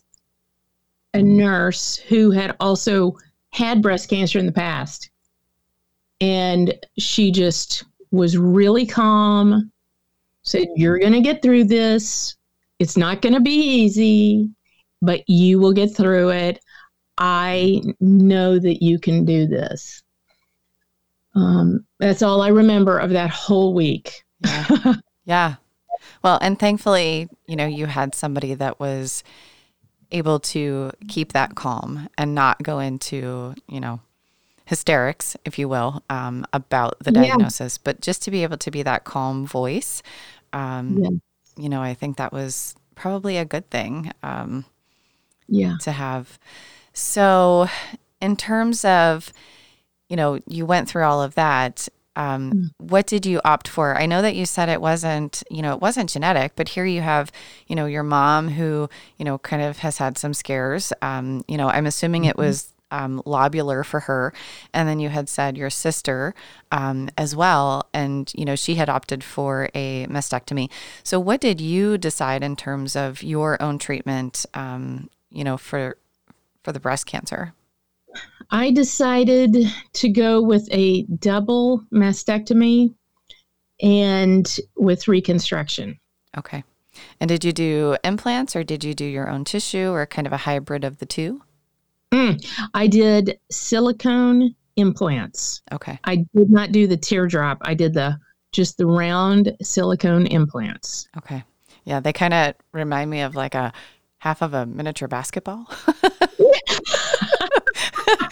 a 1.14 1.23
nurse 1.23 1.97
who 1.97 2.30
had 2.30 2.56
also 2.61 3.16
had 3.50 3.82
breast 3.82 4.09
cancer 4.09 4.38
in 4.38 4.47
the 4.47 4.52
past. 4.52 5.11
And 6.21 6.75
she 6.99 7.30
just 7.30 7.85
was 8.11 8.38
really 8.38 8.87
calm, 8.87 9.71
said, 10.42 10.68
You're 10.76 10.99
going 10.99 11.12
to 11.12 11.21
get 11.21 11.42
through 11.42 11.64
this. 11.64 12.37
It's 12.78 12.97
not 12.97 13.23
going 13.23 13.35
to 13.35 13.40
be 13.40 13.50
easy, 13.50 14.50
but 15.00 15.28
you 15.28 15.59
will 15.59 15.73
get 15.73 15.94
through 15.94 16.30
it. 16.30 16.61
I 17.18 17.82
know 18.00 18.59
that 18.59 18.82
you 18.82 18.99
can 18.99 19.25
do 19.25 19.47
this. 19.47 20.02
Um, 21.35 21.87
that's 21.99 22.23
all 22.23 22.43
I 22.43 22.49
remember 22.49 22.99
of 22.99 23.11
that 23.11 23.31
whole 23.31 23.75
week. 23.75 24.25
Yeah. 24.45 24.95
yeah. 25.25 25.55
Well, 26.23 26.39
and 26.41 26.59
thankfully, 26.59 27.29
you 27.47 27.57
know, 27.57 27.67
you 27.67 27.87
had 27.87 28.15
somebody 28.15 28.55
that 28.55 28.79
was 28.81 29.25
able 30.11 30.41
to 30.41 30.93
keep 31.09 31.33
that 31.33 31.55
calm 31.55 32.09
and 32.19 32.35
not 32.35 32.62
go 32.62 32.79
into, 32.79 33.55
you 33.69 33.81
know, 33.81 34.01
hysterics, 34.67 35.37
if 35.45 35.59
you 35.59 35.69
will, 35.69 36.03
um, 36.11 36.47
about 36.53 36.99
the 37.01 37.11
diagnosis, 37.11 37.77
yeah. 37.77 37.81
but 37.85 38.01
just 38.01 38.23
to 38.23 38.31
be 38.31 38.43
able 38.43 38.59
to 38.59 38.71
be 38.71 38.83
that 38.83 39.05
calm 39.05 39.47
voice, 39.47 40.03
um, 40.53 40.99
yeah. 40.99 41.11
you 41.57 41.69
know, 41.69 41.83
I 41.83 41.95
think 41.95 42.17
that 42.19 42.33
was 42.33 42.75
probably 42.95 43.39
a 43.39 43.45
good 43.45 43.69
thing. 43.71 44.12
Um, 44.23 44.65
yeah. 45.49 45.77
To 45.81 45.93
have. 45.93 46.39
So, 46.93 47.69
in 48.21 48.37
terms 48.37 48.85
of, 48.85 49.33
you 50.12 50.16
know, 50.16 50.38
you 50.47 50.66
went 50.66 50.90
through 50.90 51.04
all 51.04 51.23
of 51.23 51.37
that. 51.37 51.88
Um, 52.16 52.52
mm. 52.52 52.71
What 52.76 53.07
did 53.07 53.25
you 53.25 53.40
opt 53.47 53.66
for? 53.66 53.97
I 53.97 54.04
know 54.04 54.21
that 54.21 54.37
you 54.37 54.45
said 54.45 54.69
it 54.69 54.83
wasn't, 54.83 55.42
you 55.50 55.62
know, 55.62 55.73
it 55.73 55.81
wasn't 55.81 56.11
genetic, 56.11 56.52
but 56.54 56.69
here 56.69 56.85
you 56.85 57.00
have, 57.00 57.33
you 57.66 57.75
know, 57.75 57.87
your 57.87 58.02
mom 58.02 58.50
who, 58.50 58.90
you 59.16 59.25
know, 59.25 59.38
kind 59.38 59.62
of 59.62 59.78
has 59.78 59.97
had 59.97 60.19
some 60.19 60.35
scares. 60.35 60.92
Um, 61.00 61.47
you 61.49 61.57
know, 61.57 61.71
I'm 61.71 61.87
assuming 61.87 62.25
mm-hmm. 62.25 62.28
it 62.28 62.37
was 62.37 62.75
um, 62.90 63.23
lobular 63.25 63.87
for 63.87 64.00
her, 64.00 64.35
and 64.75 64.87
then 64.87 65.00
you 65.00 65.09
had 65.09 65.31
said 65.31 65.57
your 65.57 65.71
sister 65.71 66.35
um, 66.71 67.09
as 67.16 67.35
well, 67.35 67.88
and 67.95 68.31
you 68.35 68.45
know 68.45 68.54
she 68.54 68.75
had 68.75 68.90
opted 68.90 69.25
for 69.25 69.71
a 69.75 70.07
mastectomy. 70.09 70.69
So, 71.02 71.19
what 71.19 71.40
did 71.40 71.59
you 71.59 71.97
decide 71.97 72.42
in 72.42 72.54
terms 72.54 72.95
of 72.95 73.23
your 73.23 73.57
own 73.62 73.78
treatment? 73.78 74.45
Um, 74.52 75.09
you 75.31 75.42
know, 75.42 75.57
for 75.57 75.97
for 76.62 76.73
the 76.73 76.81
breast 76.81 77.07
cancer. 77.07 77.54
I 78.50 78.71
decided 78.71 79.57
to 79.95 80.09
go 80.09 80.42
with 80.42 80.69
a 80.71 81.04
double 81.04 81.85
mastectomy 81.92 82.95
and 83.81 84.59
with 84.76 85.09
reconstruction. 85.09 85.99
Okay. 86.37 86.62
And 87.21 87.28
did 87.28 87.45
you 87.45 87.52
do 87.52 87.97
implants 88.04 88.54
or 88.54 88.62
did 88.62 88.85
you 88.85 88.95
do 88.95 89.04
your 89.04 89.28
own 89.28 89.45
tissue 89.45 89.90
or 89.90 90.07
kind 90.07 90.26
of 90.26 90.33
a 90.33 90.38
hybrid 90.38 90.85
of 90.85 90.99
the 90.99 91.07
two? 91.07 91.42
Mm, 92.12 92.45
I 92.75 92.87
did 92.87 93.38
silicone 93.50 94.54
implants. 94.76 95.62
Okay. 95.73 95.99
I 96.04 96.26
did 96.35 96.50
not 96.50 96.73
do 96.73 96.87
the 96.87 96.97
teardrop. 96.97 97.59
I 97.62 97.75
did 97.75 97.95
the 97.95 98.19
just 98.52 98.76
the 98.76 98.87
round 98.87 99.57
silicone 99.62 100.26
implants. 100.26 101.09
Okay. 101.16 101.42
Yeah, 101.85 102.00
they 102.00 102.12
kind 102.12 102.35
of 102.35 102.54
remind 102.73 103.11
me 103.11 103.23
of 103.23 103.35
like 103.35 103.54
a 103.54 103.73
half 104.19 104.42
of 104.42 104.52
a 104.52 104.66
miniature 104.66 105.09
basketball. 105.09 105.66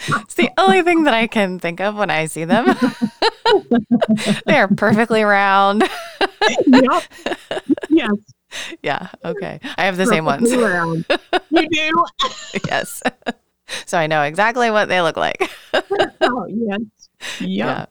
it's 0.07 0.33
the 0.35 0.49
only 0.57 0.81
thing 0.81 1.03
that 1.03 1.13
I 1.13 1.27
can 1.27 1.59
think 1.59 1.79
of 1.79 1.95
when 1.95 2.09
I 2.09 2.25
see 2.25 2.45
them. 2.45 2.65
they 4.45 4.57
are 4.57 4.67
perfectly 4.67 5.23
round. 5.23 5.83
yep. 6.67 7.03
Yes. 7.89 8.11
Yeah. 8.81 9.09
Okay. 9.23 9.59
I 9.77 9.85
have 9.85 9.97
the 9.97 10.05
same 10.05 10.25
ones. 10.25 10.53
Round. 10.55 11.05
You 11.49 11.67
do? 11.67 12.05
yes. 12.67 13.03
So 13.85 13.97
I 13.97 14.07
know 14.07 14.23
exactly 14.23 14.71
what 14.71 14.87
they 14.87 15.01
look 15.01 15.17
like. 15.17 15.49
oh, 16.21 16.45
yes. 16.47 17.00
Yep. 17.39 17.47
Yeah. 17.47 17.85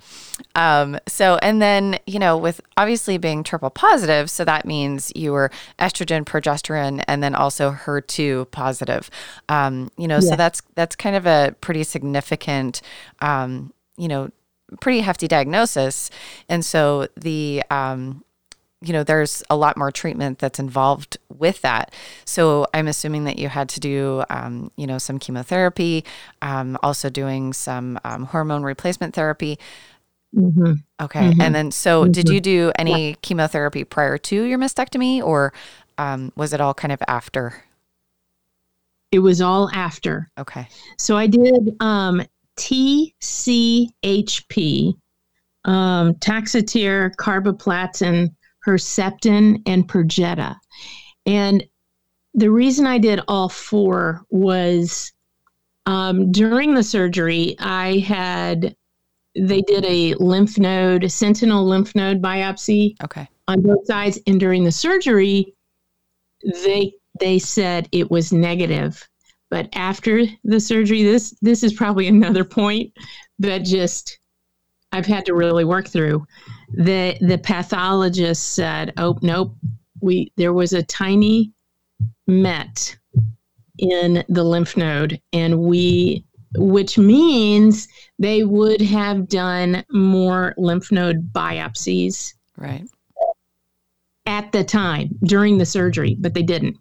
Um, 0.54 0.98
so, 1.06 1.38
and 1.42 1.60
then, 1.60 1.98
you 2.06 2.18
know, 2.18 2.36
with 2.36 2.60
obviously 2.76 3.18
being 3.18 3.42
triple 3.42 3.70
positive, 3.70 4.30
so 4.30 4.44
that 4.44 4.64
means 4.64 5.12
you 5.14 5.32
were 5.32 5.50
estrogen, 5.78 6.24
progesterone, 6.24 7.04
and 7.06 7.22
then 7.22 7.34
also 7.34 7.72
HER2 7.72 8.50
positive. 8.50 9.10
Um, 9.48 9.90
you 9.96 10.08
know, 10.08 10.16
yeah. 10.16 10.30
so 10.30 10.36
that's 10.36 10.62
that's 10.74 10.96
kind 10.96 11.16
of 11.16 11.26
a 11.26 11.54
pretty 11.60 11.84
significant, 11.84 12.80
um, 13.20 13.72
you 13.96 14.08
know, 14.08 14.30
pretty 14.80 15.00
hefty 15.00 15.28
diagnosis. 15.28 16.10
And 16.48 16.64
so 16.64 17.08
the 17.16 17.62
um, 17.70 18.24
you 18.82 18.92
know, 18.94 19.04
there's 19.04 19.42
a 19.50 19.56
lot 19.56 19.76
more 19.76 19.90
treatment 19.92 20.38
that's 20.38 20.58
involved 20.58 21.18
with 21.28 21.60
that. 21.60 21.92
So 22.24 22.66
I'm 22.72 22.88
assuming 22.88 23.24
that 23.24 23.38
you 23.38 23.48
had 23.48 23.68
to 23.70 23.80
do, 23.80 24.24
um, 24.30 24.70
you 24.76 24.86
know, 24.86 24.96
some 24.96 25.18
chemotherapy, 25.18 26.04
um, 26.40 26.78
also 26.82 27.10
doing 27.10 27.52
some 27.52 28.00
um, 28.04 28.24
hormone 28.24 28.62
replacement 28.62 29.14
therapy. 29.14 29.58
Mm-hmm. 30.34 30.72
Okay. 31.00 31.20
Mm-hmm. 31.20 31.40
And 31.42 31.54
then, 31.54 31.70
so 31.72 32.04
mm-hmm. 32.04 32.12
did 32.12 32.30
you 32.30 32.40
do 32.40 32.72
any 32.78 33.10
yeah. 33.10 33.16
chemotherapy 33.20 33.84
prior 33.84 34.16
to 34.16 34.42
your 34.44 34.58
mastectomy 34.58 35.22
or 35.22 35.52
um, 35.98 36.32
was 36.36 36.54
it 36.54 36.60
all 36.62 36.72
kind 36.72 36.92
of 36.92 37.02
after? 37.06 37.62
It 39.12 39.18
was 39.18 39.42
all 39.42 39.68
after. 39.74 40.30
Okay. 40.38 40.68
So 40.96 41.18
I 41.18 41.26
did 41.26 41.76
um, 41.80 42.22
TCHP, 42.56 43.74
um, 45.66 46.14
Taxotere, 46.14 47.14
carboplatin, 47.16 48.34
Herceptin, 48.66 49.62
and 49.66 49.88
Perjeta. 49.88 50.56
And 51.26 51.64
the 52.34 52.50
reason 52.50 52.86
I 52.86 52.98
did 52.98 53.20
all 53.28 53.48
four 53.48 54.24
was 54.30 55.12
um, 55.86 56.30
during 56.30 56.74
the 56.74 56.82
surgery, 56.82 57.56
I 57.58 57.98
had 57.98 58.76
they 59.36 59.62
did 59.62 59.84
a 59.84 60.14
lymph 60.14 60.58
node, 60.58 61.04
a 61.04 61.08
sentinel 61.08 61.64
lymph 61.64 61.94
node 61.94 62.20
biopsy. 62.20 62.96
Okay. 63.02 63.28
On 63.48 63.60
both 63.60 63.86
sides, 63.86 64.18
and 64.26 64.38
during 64.38 64.64
the 64.64 64.72
surgery, 64.72 65.54
they 66.64 66.92
they 67.18 67.38
said 67.38 67.88
it 67.92 68.10
was 68.10 68.32
negative. 68.32 69.06
But 69.50 69.68
after 69.72 70.24
the 70.44 70.60
surgery, 70.60 71.02
this 71.02 71.34
this 71.42 71.62
is 71.62 71.72
probably 71.72 72.06
another 72.06 72.44
point 72.44 72.92
that 73.38 73.64
just 73.64 74.18
I've 74.92 75.06
had 75.06 75.26
to 75.26 75.34
really 75.34 75.64
work 75.64 75.88
through. 75.88 76.26
The 76.72 77.16
the 77.20 77.38
pathologist 77.38 78.54
said, 78.54 78.92
"Oh 78.96 79.18
nope, 79.22 79.56
we 80.00 80.32
there 80.36 80.52
was 80.52 80.72
a 80.72 80.82
tiny 80.82 81.52
met 82.26 82.96
in 83.78 84.24
the 84.28 84.44
lymph 84.44 84.76
node, 84.76 85.20
and 85.32 85.60
we 85.60 86.24
which 86.56 86.98
means 86.98 87.88
they 88.18 88.44
would 88.44 88.80
have 88.80 89.28
done 89.28 89.84
more 89.90 90.54
lymph 90.58 90.90
node 90.90 91.32
biopsies 91.32 92.34
right 92.56 92.84
at 94.26 94.50
the 94.52 94.64
time 94.64 95.08
during 95.22 95.58
the 95.58 95.66
surgery 95.66 96.16
but 96.18 96.34
they 96.34 96.42
didn't 96.42 96.76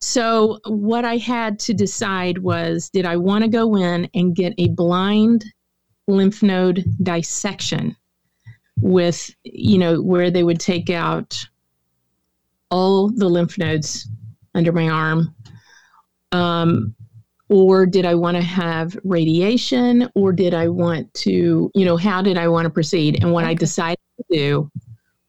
so 0.00 0.58
what 0.66 1.04
i 1.04 1.16
had 1.16 1.58
to 1.58 1.72
decide 1.72 2.38
was 2.38 2.90
did 2.90 3.06
i 3.06 3.16
want 3.16 3.42
to 3.42 3.48
go 3.48 3.74
in 3.76 4.08
and 4.14 4.36
get 4.36 4.52
a 4.58 4.68
blind 4.68 5.44
lymph 6.10 6.42
node 6.42 6.84
dissection 7.02 7.96
with 8.80 9.34
you 9.44 9.78
know 9.78 10.00
where 10.00 10.30
they 10.30 10.42
would 10.42 10.60
take 10.60 10.90
out 10.90 11.46
all 12.70 13.10
the 13.10 13.28
lymph 13.28 13.58
nodes 13.58 14.08
under 14.54 14.72
my 14.72 14.88
arm 14.88 15.34
um, 16.32 16.94
or 17.50 17.84
did 17.84 18.06
I 18.06 18.14
want 18.14 18.36
to 18.36 18.42
have 18.42 18.96
radiation 19.02 20.08
or 20.14 20.32
did 20.32 20.54
I 20.54 20.68
want 20.68 21.12
to, 21.14 21.70
you 21.74 21.84
know, 21.84 21.96
how 21.96 22.22
did 22.22 22.38
I 22.38 22.46
want 22.46 22.66
to 22.66 22.70
proceed? 22.70 23.22
And 23.22 23.32
what 23.32 23.42
okay. 23.42 23.50
I 23.50 23.54
decided 23.54 23.98
to 24.18 24.24
do 24.30 24.70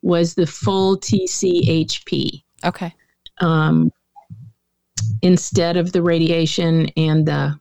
was 0.04 0.36
the 0.36 0.46
full 0.46 0.98
TCHP. 0.98 2.44
Okay. 2.64 2.94
Um, 3.40 3.92
instead 5.24 5.78
of 5.78 5.94
the 5.94 6.04
radiation 6.04 6.90
and 6.96 7.26
the 7.26 7.60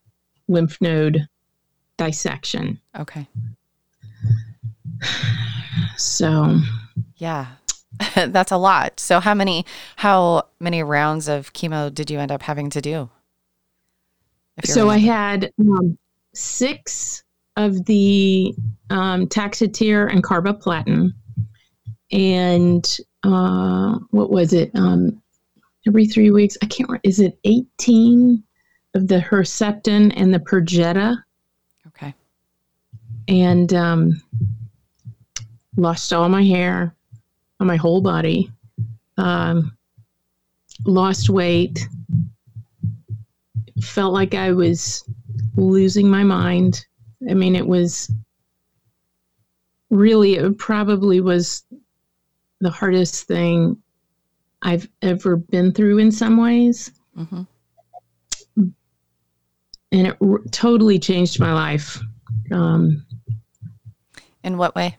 lymph 0.49 0.77
node 0.83 1.27
dissection. 2.07 2.81
Okay. 2.99 3.27
So, 5.97 6.59
yeah. 7.17 7.47
That's 8.15 8.53
a 8.53 8.57
lot. 8.57 8.99
So 9.01 9.21
how 9.21 9.35
many 9.35 9.67
how 9.97 10.47
many 10.59 10.83
rounds 10.83 11.29
of 11.29 11.53
chemo 11.53 11.93
did 11.93 12.11
you 12.11 12.19
end 12.19 12.33
up 12.33 12.43
having 12.43 12.71
to 12.71 12.81
do? 12.81 13.11
So 14.65 14.91
I 14.91 14.99
had 14.99 15.53
um, 15.59 15.99
six 16.35 17.25
of 17.57 17.85
the 17.87 18.55
um, 18.91 19.27
Taxotere 19.27 20.13
and 20.13 20.23
carboplatin, 20.23 21.13
and 22.13 22.97
uh, 23.23 23.99
what 24.11 24.31
was 24.31 24.53
it? 24.53 24.71
Um, 24.75 25.23
every 25.87 26.07
three 26.07 26.31
weeks, 26.31 26.57
I 26.63 26.67
can't. 26.67 26.89
remember. 26.89 27.01
Is 27.05 27.21
it 27.21 27.39
eighteen 27.45 28.43
of 28.95 29.09
the 29.09 29.19
Herceptin 29.19 30.13
and 30.17 30.33
the 30.33 30.41
Perjeta? 30.41 31.17
And 33.31 33.73
um, 33.73 34.23
lost 35.77 36.13
all 36.13 36.29
my 36.29 36.43
hair 36.43 36.95
on 37.61 37.67
my 37.67 37.77
whole 37.77 38.01
body. 38.01 38.51
Um, 39.17 39.77
lost 40.85 41.31
weight 41.31 41.87
felt 43.81 44.13
like 44.13 44.35
I 44.35 44.53
was 44.53 45.05
losing 45.57 46.11
my 46.11 46.25
mind. 46.25 46.85
I 47.29 47.35
mean, 47.35 47.55
it 47.55 47.67
was 47.67 48.11
really, 49.91 50.35
it 50.35 50.59
probably 50.59 51.21
was 51.21 51.65
the 52.61 52.71
hardest 52.71 53.27
thing 53.27 53.81
I've 54.63 54.89
ever 55.03 55.37
been 55.37 55.73
through 55.73 55.99
in 55.99 56.11
some 56.11 56.37
ways. 56.37 56.91
Mm-hmm. 57.17 57.43
And 59.93 60.07
it 60.07 60.17
r- 60.21 60.43
totally 60.51 60.99
changed 60.99 61.41
my 61.41 61.53
life. 61.53 61.99
Um, 62.53 63.05
in 64.43 64.57
what 64.57 64.75
way? 64.75 64.97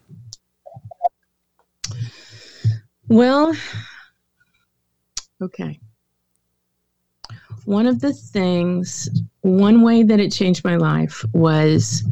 Well, 3.07 3.53
okay. 5.41 5.79
One 7.65 7.85
of 7.85 7.99
the 7.99 8.13
things, 8.13 9.09
one 9.41 9.81
way 9.81 10.03
that 10.03 10.19
it 10.19 10.31
changed 10.31 10.63
my 10.63 10.77
life 10.77 11.23
was 11.33 12.03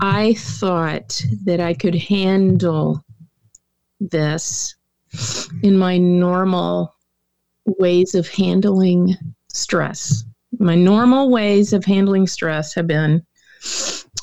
I 0.00 0.34
thought 0.34 1.22
that 1.44 1.60
I 1.60 1.74
could 1.74 1.94
handle 1.94 3.04
this 4.00 4.74
in 5.62 5.76
my 5.76 5.98
normal 5.98 6.94
ways 7.66 8.14
of 8.14 8.28
handling 8.28 9.14
stress. 9.48 10.24
My 10.58 10.74
normal 10.74 11.30
ways 11.30 11.72
of 11.72 11.84
handling 11.84 12.26
stress 12.26 12.74
have 12.74 12.86
been 12.86 13.24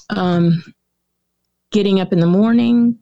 um, 0.09 0.63
getting 1.73 1.99
up 1.99 2.13
in 2.13 2.19
the 2.19 2.27
morning, 2.27 2.97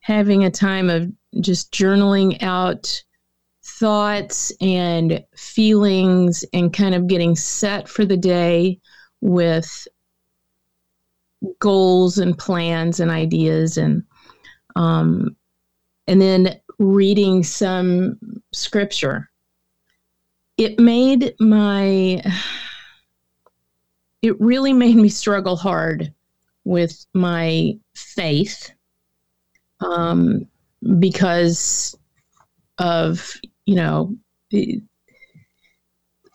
having 0.00 0.42
a 0.44 0.50
time 0.50 0.90
of 0.90 1.12
just 1.40 1.70
journaling 1.72 2.42
out 2.42 3.04
thoughts 3.62 4.52
and 4.60 5.22
feelings 5.36 6.44
and 6.52 6.72
kind 6.72 6.94
of 6.94 7.06
getting 7.06 7.36
set 7.36 7.88
for 7.88 8.04
the 8.04 8.16
day 8.16 8.80
with 9.20 9.86
goals 11.60 12.18
and 12.18 12.36
plans 12.38 13.00
and 13.00 13.10
ideas 13.10 13.76
and 13.76 14.02
um, 14.76 15.36
and 16.06 16.20
then 16.20 16.60
reading 16.78 17.44
some 17.44 18.18
scripture. 18.52 19.30
It 20.56 20.78
made 20.78 21.34
my 21.38 22.22
it 24.22 24.40
really 24.40 24.72
made 24.72 24.96
me 24.96 25.10
struggle 25.10 25.56
hard 25.56 26.14
with 26.64 27.06
my 27.14 27.76
faith 27.94 28.70
um, 29.80 30.46
because 30.98 31.96
of 32.78 33.34
you 33.66 33.76
know 33.76 34.14
the, 34.50 34.82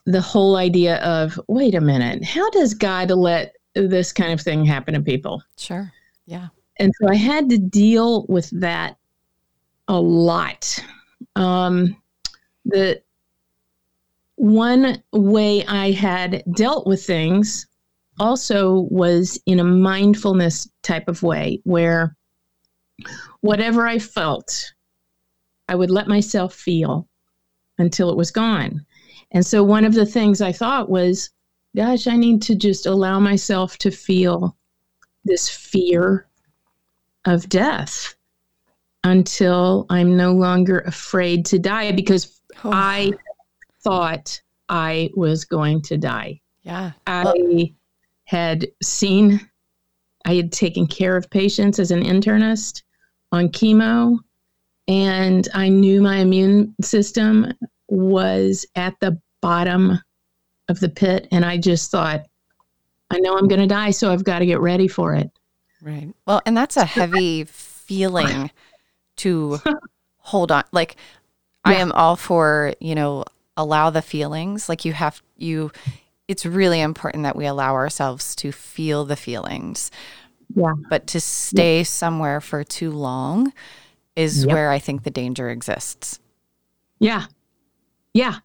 the 0.05 0.21
whole 0.21 0.55
idea 0.55 0.97
of 1.03 1.39
wait 1.47 1.75
a 1.75 1.81
minute 1.81 2.23
how 2.23 2.49
does 2.51 2.73
god 2.73 3.11
let 3.11 3.55
this 3.75 4.11
kind 4.11 4.31
of 4.33 4.41
thing 4.41 4.65
happen 4.65 4.93
to 4.93 5.01
people? 5.01 5.43
Sure 5.57 5.91
yeah. 6.29 6.49
And 6.79 6.93
so 7.01 7.09
i 7.09 7.15
had 7.15 7.49
to 7.49 7.57
deal 7.57 8.25
with 8.29 8.49
that 8.61 8.97
a 9.87 9.99
lot. 9.99 10.79
Um, 11.35 11.97
the 12.65 13.01
one 14.35 15.03
way 15.11 15.65
i 15.65 15.91
had 15.91 16.43
dealt 16.55 16.85
with 16.87 17.03
things 17.03 17.65
also 18.19 18.87
was 18.89 19.39
in 19.45 19.59
a 19.59 19.63
mindfulness 19.63 20.69
type 20.83 21.07
of 21.07 21.23
way 21.23 21.61
where 21.63 22.15
whatever 23.41 23.87
I 23.87 23.99
felt, 23.99 24.73
I 25.67 25.75
would 25.75 25.91
let 25.91 26.07
myself 26.07 26.53
feel 26.53 27.07
until 27.77 28.09
it 28.09 28.17
was 28.17 28.31
gone. 28.31 28.85
And 29.31 29.45
so 29.45 29.63
one 29.63 29.85
of 29.85 29.93
the 29.93 30.05
things 30.05 30.41
I 30.41 30.51
thought 30.51 30.89
was, 30.89 31.29
gosh, 31.75 32.07
I 32.07 32.17
need 32.17 32.41
to 32.43 32.55
just 32.55 32.85
allow 32.85 33.19
myself 33.19 33.77
to 33.79 33.91
feel 33.91 34.57
this 35.23 35.49
fear 35.49 36.27
of 37.25 37.47
death 37.49 38.15
until 39.03 39.85
I'm 39.89 40.17
no 40.17 40.33
longer 40.33 40.79
afraid 40.79 41.45
to 41.47 41.59
die 41.59 41.91
because 41.91 42.41
oh. 42.63 42.71
I 42.73 43.13
thought 43.81 44.41
I 44.67 45.09
was 45.15 45.45
going 45.45 45.81
to 45.83 45.97
die. 45.97 46.41
Yeah. 46.63 46.91
I 47.07 47.73
had 48.29 48.67
seen, 48.83 49.41
I 50.23 50.35
had 50.35 50.51
taken 50.51 50.85
care 50.85 51.17
of 51.17 51.31
patients 51.31 51.79
as 51.79 51.89
an 51.89 52.03
internist 52.03 52.83
on 53.31 53.49
chemo, 53.49 54.19
and 54.87 55.47
I 55.55 55.69
knew 55.69 55.99
my 55.99 56.17
immune 56.17 56.75
system 56.79 57.51
was 57.87 58.67
at 58.75 58.93
the 58.99 59.19
bottom 59.41 59.99
of 60.67 60.79
the 60.79 60.89
pit. 60.89 61.27
And 61.31 61.43
I 61.43 61.57
just 61.57 61.89
thought, 61.89 62.27
I 63.09 63.17
know 63.17 63.35
I'm 63.35 63.47
going 63.47 63.61
to 63.61 63.67
die, 63.67 63.89
so 63.89 64.11
I've 64.11 64.23
got 64.23 64.39
to 64.39 64.45
get 64.45 64.59
ready 64.59 64.87
for 64.87 65.15
it. 65.15 65.31
Right. 65.81 66.13
Well, 66.27 66.43
and 66.45 66.55
that's 66.55 66.77
a 66.77 66.85
heavy 66.85 67.45
feeling 67.45 68.51
to 69.17 69.59
hold 70.19 70.51
on. 70.51 70.65
Like, 70.71 70.97
yeah. 71.65 71.71
I 71.71 71.73
am 71.77 71.91
all 71.93 72.15
for, 72.15 72.75
you 72.79 72.93
know, 72.93 73.25
allow 73.57 73.89
the 73.89 74.03
feelings. 74.03 74.69
Like, 74.69 74.85
you 74.85 74.93
have, 74.93 75.19
you, 75.35 75.71
it's 76.29 76.45
really 76.45 76.79
important 76.79 77.23
that 77.23 77.35
we 77.35 77.47
allow 77.47 77.73
ourselves 77.73 78.35
to 78.35 78.51
feel 78.51 79.03
the 79.03 79.15
feelings. 79.15 79.89
Yeah. 80.55 80.73
But 80.87 81.07
to 81.07 81.19
stay 81.19 81.83
somewhere 81.83 82.39
for 82.39 82.63
too 82.63 82.91
long 82.91 83.51
is 84.15 84.45
yep. 84.45 84.53
where 84.53 84.69
I 84.69 84.77
think 84.77 85.03
the 85.03 85.09
danger 85.09 85.49
exists. 85.49 86.19
Yeah. 86.99 87.25
Yeah. 88.13 88.35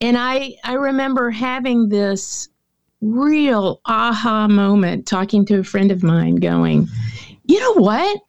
And 0.00 0.18
I 0.18 0.56
I 0.64 0.74
remember 0.74 1.30
having 1.30 1.88
this 1.88 2.48
real 3.00 3.80
aha 3.86 4.48
moment 4.48 5.06
talking 5.06 5.46
to 5.46 5.60
a 5.60 5.64
friend 5.64 5.92
of 5.92 6.02
mine 6.02 6.36
going, 6.36 6.88
"You 7.44 7.60
know 7.60 7.74
what? 7.74 8.20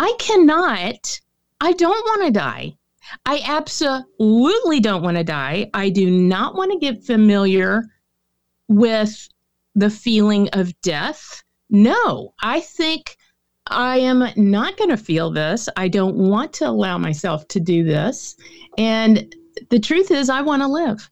I 0.00 0.14
cannot 0.18 1.20
I 1.60 1.72
don't 1.72 2.04
want 2.06 2.26
to 2.26 2.32
die. 2.32 2.76
I 3.26 3.42
absolutely 3.44 4.80
don't 4.80 5.02
want 5.02 5.16
to 5.16 5.24
die. 5.24 5.70
I 5.74 5.90
do 5.90 6.10
not 6.10 6.54
want 6.54 6.72
to 6.72 6.78
get 6.78 7.04
familiar 7.04 7.84
with 8.68 9.28
the 9.74 9.90
feeling 9.90 10.48
of 10.52 10.78
death. 10.80 11.42
No, 11.70 12.34
I 12.42 12.60
think 12.60 13.16
I 13.66 13.98
am 13.98 14.24
not 14.36 14.76
going 14.76 14.90
to 14.90 14.96
feel 14.96 15.30
this. 15.30 15.68
I 15.76 15.88
don't 15.88 16.16
want 16.16 16.52
to 16.54 16.68
allow 16.68 16.98
myself 16.98 17.48
to 17.48 17.60
do 17.60 17.82
this. 17.82 18.36
And 18.78 19.34
the 19.70 19.80
truth 19.80 20.10
is, 20.10 20.28
I 20.28 20.42
want 20.42 20.62
to 20.62 20.68
live. 20.68 21.08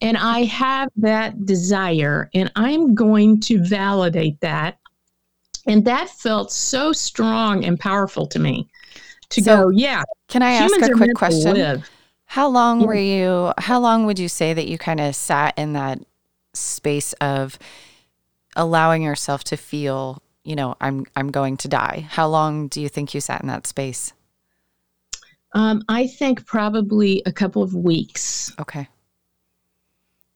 And 0.00 0.16
I 0.16 0.44
have 0.44 0.90
that 0.96 1.46
desire, 1.46 2.28
and 2.34 2.52
I'm 2.56 2.94
going 2.94 3.40
to 3.42 3.64
validate 3.64 4.40
that. 4.40 4.78
And 5.66 5.84
that 5.86 6.10
felt 6.10 6.52
so 6.52 6.92
strong 6.92 7.64
and 7.64 7.80
powerful 7.80 8.26
to 8.26 8.38
me 8.38 8.68
to 9.30 9.42
so, 9.42 9.56
go, 9.56 9.68
yeah. 9.70 10.02
Can 10.28 10.42
I 10.42 10.52
ask 10.52 10.74
a 10.80 10.90
quick 10.90 11.14
question? 11.14 11.82
How 12.26 12.48
long 12.48 12.80
yeah. 12.80 12.86
were 12.86 12.94
you, 12.94 13.52
how 13.58 13.78
long 13.78 14.06
would 14.06 14.18
you 14.18 14.28
say 14.28 14.54
that 14.54 14.66
you 14.66 14.78
kind 14.78 15.00
of 15.00 15.14
sat 15.14 15.54
in 15.58 15.74
that 15.74 16.00
space 16.52 17.12
of 17.14 17.58
allowing 18.56 19.02
yourself 19.02 19.44
to 19.44 19.56
feel, 19.56 20.22
you 20.44 20.56
know, 20.56 20.74
I'm 20.80 21.06
I'm 21.16 21.30
going 21.30 21.56
to 21.58 21.68
die? 21.68 22.06
How 22.08 22.26
long 22.28 22.68
do 22.68 22.80
you 22.80 22.88
think 22.88 23.14
you 23.14 23.20
sat 23.20 23.40
in 23.40 23.48
that 23.48 23.66
space? 23.66 24.12
Um, 25.52 25.84
I 25.88 26.06
think 26.08 26.44
probably 26.46 27.22
a 27.26 27.32
couple 27.32 27.62
of 27.62 27.74
weeks. 27.74 28.52
Okay. 28.58 28.88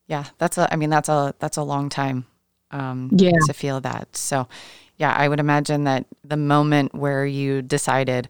Yeah, 0.06 0.24
that's 0.38 0.56
a. 0.56 0.72
I 0.72 0.76
mean, 0.76 0.90
that's 0.90 1.08
a 1.08 1.34
that's 1.38 1.56
a 1.56 1.62
long 1.62 1.88
time. 1.88 2.24
Um, 2.70 3.10
yeah. 3.12 3.32
To 3.46 3.52
feel 3.52 3.80
that. 3.80 4.16
So, 4.16 4.48
yeah, 4.96 5.12
I 5.12 5.28
would 5.28 5.40
imagine 5.40 5.84
that 5.84 6.06
the 6.22 6.36
moment 6.36 6.94
where 6.94 7.26
you 7.26 7.62
decided, 7.62 8.28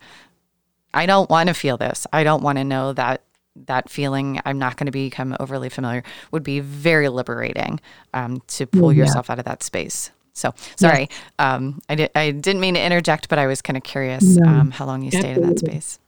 I 0.98 1.06
don't 1.06 1.30
want 1.30 1.48
to 1.48 1.54
feel 1.54 1.76
this. 1.76 2.06
I 2.12 2.24
don't 2.24 2.42
want 2.42 2.58
to 2.58 2.64
know 2.64 2.92
that 2.92 3.22
that 3.66 3.90
feeling 3.90 4.40
i'm 4.44 4.58
not 4.58 4.76
going 4.76 4.86
to 4.86 4.92
become 4.92 5.36
overly 5.40 5.68
familiar 5.68 6.02
would 6.30 6.42
be 6.42 6.60
very 6.60 7.08
liberating 7.08 7.80
um, 8.14 8.40
to 8.46 8.66
pull 8.66 8.92
yeah. 8.92 9.04
yourself 9.04 9.30
out 9.30 9.38
of 9.38 9.44
that 9.44 9.62
space 9.62 10.10
so 10.32 10.54
sorry 10.76 11.08
yeah. 11.38 11.54
um, 11.54 11.80
I, 11.88 11.94
di- 11.96 12.10
I 12.14 12.30
didn't 12.30 12.60
mean 12.60 12.74
to 12.74 12.80
interject 12.80 13.28
but 13.28 13.38
i 13.38 13.46
was 13.46 13.60
kind 13.60 13.76
of 13.76 13.82
curious 13.82 14.36
no, 14.36 14.48
um, 14.48 14.70
how 14.70 14.86
long 14.86 15.02
you 15.02 15.10
stayed 15.10 15.36
in 15.36 15.48
that 15.48 15.58
space 15.58 15.98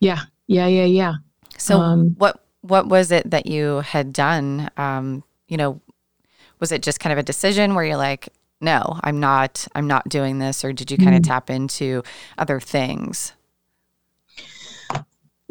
yeah 0.00 0.22
yeah 0.46 0.66
yeah 0.66 0.84
yeah 0.86 1.14
so 1.56 1.78
um, 1.78 2.16
what 2.18 2.42
what 2.62 2.88
was 2.88 3.12
it 3.12 3.30
that 3.30 3.46
you 3.46 3.80
had 3.80 4.12
done 4.12 4.70
um, 4.76 5.22
you 5.46 5.56
know 5.56 5.80
was 6.58 6.72
it 6.72 6.82
just 6.82 7.00
kind 7.00 7.12
of 7.12 7.18
a 7.18 7.22
decision 7.22 7.74
where 7.74 7.84
you're 7.84 7.96
like 7.96 8.28
no 8.60 8.98
i'm 9.04 9.20
not 9.20 9.68
i'm 9.74 9.86
not 9.86 10.08
doing 10.08 10.38
this 10.38 10.64
or 10.64 10.72
did 10.72 10.90
you 10.90 10.96
kind 10.96 11.10
mm-hmm. 11.10 11.16
of 11.18 11.22
tap 11.22 11.50
into 11.50 12.02
other 12.38 12.58
things 12.58 13.32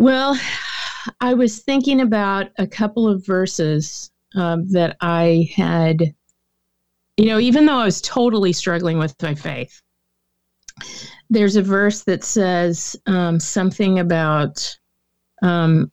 well 0.03 0.37
I 1.19 1.33
was 1.33 1.59
thinking 1.59 2.01
about 2.01 2.51
a 2.57 2.67
couple 2.67 3.07
of 3.07 3.25
verses 3.25 4.11
um, 4.35 4.69
that 4.71 4.97
I 5.01 5.49
had, 5.55 6.13
you 7.17 7.25
know, 7.25 7.39
even 7.39 7.65
though 7.65 7.77
I 7.77 7.85
was 7.85 8.01
totally 8.01 8.53
struggling 8.53 8.97
with 8.97 9.15
my 9.21 9.35
faith, 9.35 9.81
there's 11.29 11.55
a 11.55 11.61
verse 11.61 12.03
that 12.03 12.23
says 12.23 12.95
um, 13.05 13.39
something 13.39 13.99
about 13.99 14.77
um, 15.41 15.91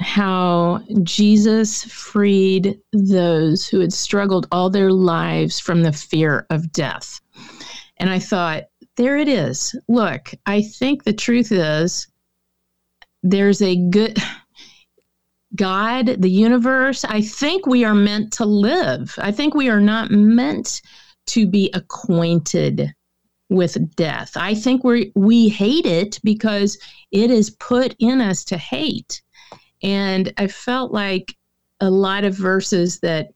how 0.00 0.82
Jesus 1.02 1.84
freed 1.84 2.78
those 2.92 3.66
who 3.66 3.80
had 3.80 3.92
struggled 3.92 4.46
all 4.52 4.70
their 4.70 4.92
lives 4.92 5.60
from 5.60 5.82
the 5.82 5.92
fear 5.92 6.46
of 6.50 6.72
death. 6.72 7.20
And 7.96 8.10
I 8.10 8.18
thought, 8.18 8.64
there 8.96 9.16
it 9.16 9.28
is. 9.28 9.74
Look, 9.88 10.34
I 10.46 10.62
think 10.62 11.04
the 11.04 11.12
truth 11.12 11.50
is 11.50 12.06
there's 13.24 13.62
a 13.62 13.76
good 13.90 14.18
God, 15.56 16.06
the 16.18 16.30
universe. 16.30 17.04
I 17.04 17.22
think 17.22 17.66
we 17.66 17.84
are 17.84 17.94
meant 17.94 18.32
to 18.34 18.44
live. 18.44 19.14
I 19.18 19.32
think 19.32 19.54
we 19.54 19.70
are 19.70 19.80
not 19.80 20.10
meant 20.10 20.82
to 21.28 21.46
be 21.46 21.70
acquainted 21.74 22.92
with 23.48 23.96
death. 23.96 24.36
I 24.36 24.54
think 24.54 24.84
we 24.84 25.10
we 25.14 25.48
hate 25.48 25.86
it 25.86 26.20
because 26.22 26.78
it 27.12 27.30
is 27.30 27.50
put 27.50 27.96
in 27.98 28.20
us 28.20 28.44
to 28.46 28.58
hate. 28.58 29.22
And 29.82 30.32
I 30.36 30.46
felt 30.46 30.92
like 30.92 31.34
a 31.80 31.90
lot 31.90 32.24
of 32.24 32.36
verses 32.36 33.00
that 33.00 33.28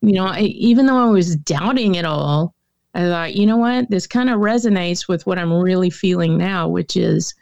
you 0.00 0.12
know, 0.12 0.26
I, 0.26 0.40
even 0.40 0.86
though 0.86 1.08
I 1.08 1.10
was 1.10 1.36
doubting 1.36 1.94
it 1.94 2.04
all, 2.04 2.54
I 2.94 3.02
thought, 3.02 3.34
you 3.34 3.46
know 3.46 3.56
what? 3.56 3.88
This 3.88 4.06
kind 4.06 4.28
of 4.28 4.40
resonates 4.40 5.08
with 5.08 5.26
what 5.26 5.38
I'm 5.38 5.52
really 5.52 5.90
feeling 5.90 6.36
now, 6.36 6.68
which 6.68 6.96
is 6.96 7.34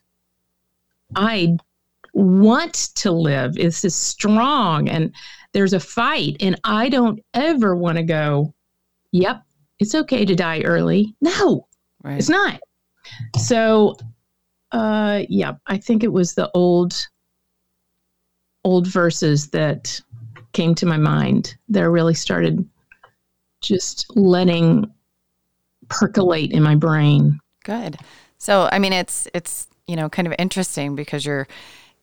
I 1.16 1.56
want 2.14 2.74
to 2.96 3.10
live. 3.10 3.54
This 3.54 3.84
is 3.84 3.94
strong 3.94 4.88
and 4.88 5.14
there's 5.52 5.72
a 5.72 5.80
fight. 5.80 6.36
And 6.40 6.58
I 6.64 6.88
don't 6.88 7.20
ever 7.34 7.76
want 7.76 7.98
to 7.98 8.02
go, 8.02 8.54
yep, 9.12 9.42
it's 9.78 9.94
okay 9.94 10.24
to 10.24 10.34
die 10.34 10.62
early. 10.62 11.14
No, 11.20 11.66
right. 12.02 12.18
it's 12.18 12.28
not. 12.28 12.60
So, 13.36 13.96
uh, 14.72 15.22
yeah, 15.28 15.54
I 15.66 15.78
think 15.78 16.02
it 16.04 16.12
was 16.12 16.34
the 16.34 16.50
old, 16.54 17.06
old 18.64 18.86
verses 18.86 19.48
that 19.48 20.00
came 20.52 20.74
to 20.76 20.86
my 20.86 20.96
mind 20.96 21.56
that 21.68 21.88
really 21.88 22.14
started 22.14 22.66
just 23.60 24.06
letting 24.16 24.90
percolate 25.88 26.52
in 26.52 26.62
my 26.62 26.74
brain. 26.74 27.38
Good. 27.64 27.98
So, 28.38 28.68
I 28.72 28.78
mean, 28.78 28.92
it's 28.92 29.28
it's 29.34 29.68
you 29.86 29.96
know 29.96 30.08
kind 30.08 30.28
of 30.28 30.34
interesting 30.38 30.94
because 30.94 31.24
you're, 31.24 31.46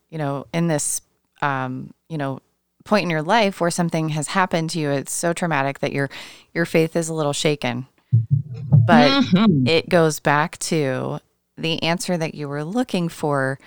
you 0.10 0.18
know, 0.18 0.46
in 0.54 0.68
this, 0.68 1.02
um, 1.42 1.94
you 2.08 2.18
know, 2.18 2.40
point 2.84 3.04
in 3.04 3.10
your 3.10 3.22
life 3.22 3.62
where 3.62 3.72
something 3.72 4.10
has 4.10 4.30
happened 4.30 4.70
to 4.72 4.80
you. 4.80 4.90
It's 4.90 5.12
so 5.12 5.34
traumatic 5.34 5.80
that 5.80 5.94
your 5.94 6.10
your 6.54 6.66
faith 6.66 6.96
is 6.96 7.10
a 7.10 7.14
little 7.14 7.34
shaken. 7.34 7.88
But 8.12 9.24
mm-hmm. 9.24 9.68
it 9.68 9.90
goes 9.90 10.20
back 10.20 10.58
to 10.60 11.20
the 11.58 11.82
answer 11.84 12.18
that 12.18 12.34
you 12.34 12.48
were 12.48 12.64
looking 12.64 13.10
for 13.10 13.60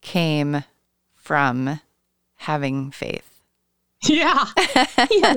came 0.00 0.64
from 1.14 1.80
having 2.36 2.90
faith. 2.90 3.28
Yeah. 4.02 4.46
yeah. 5.10 5.34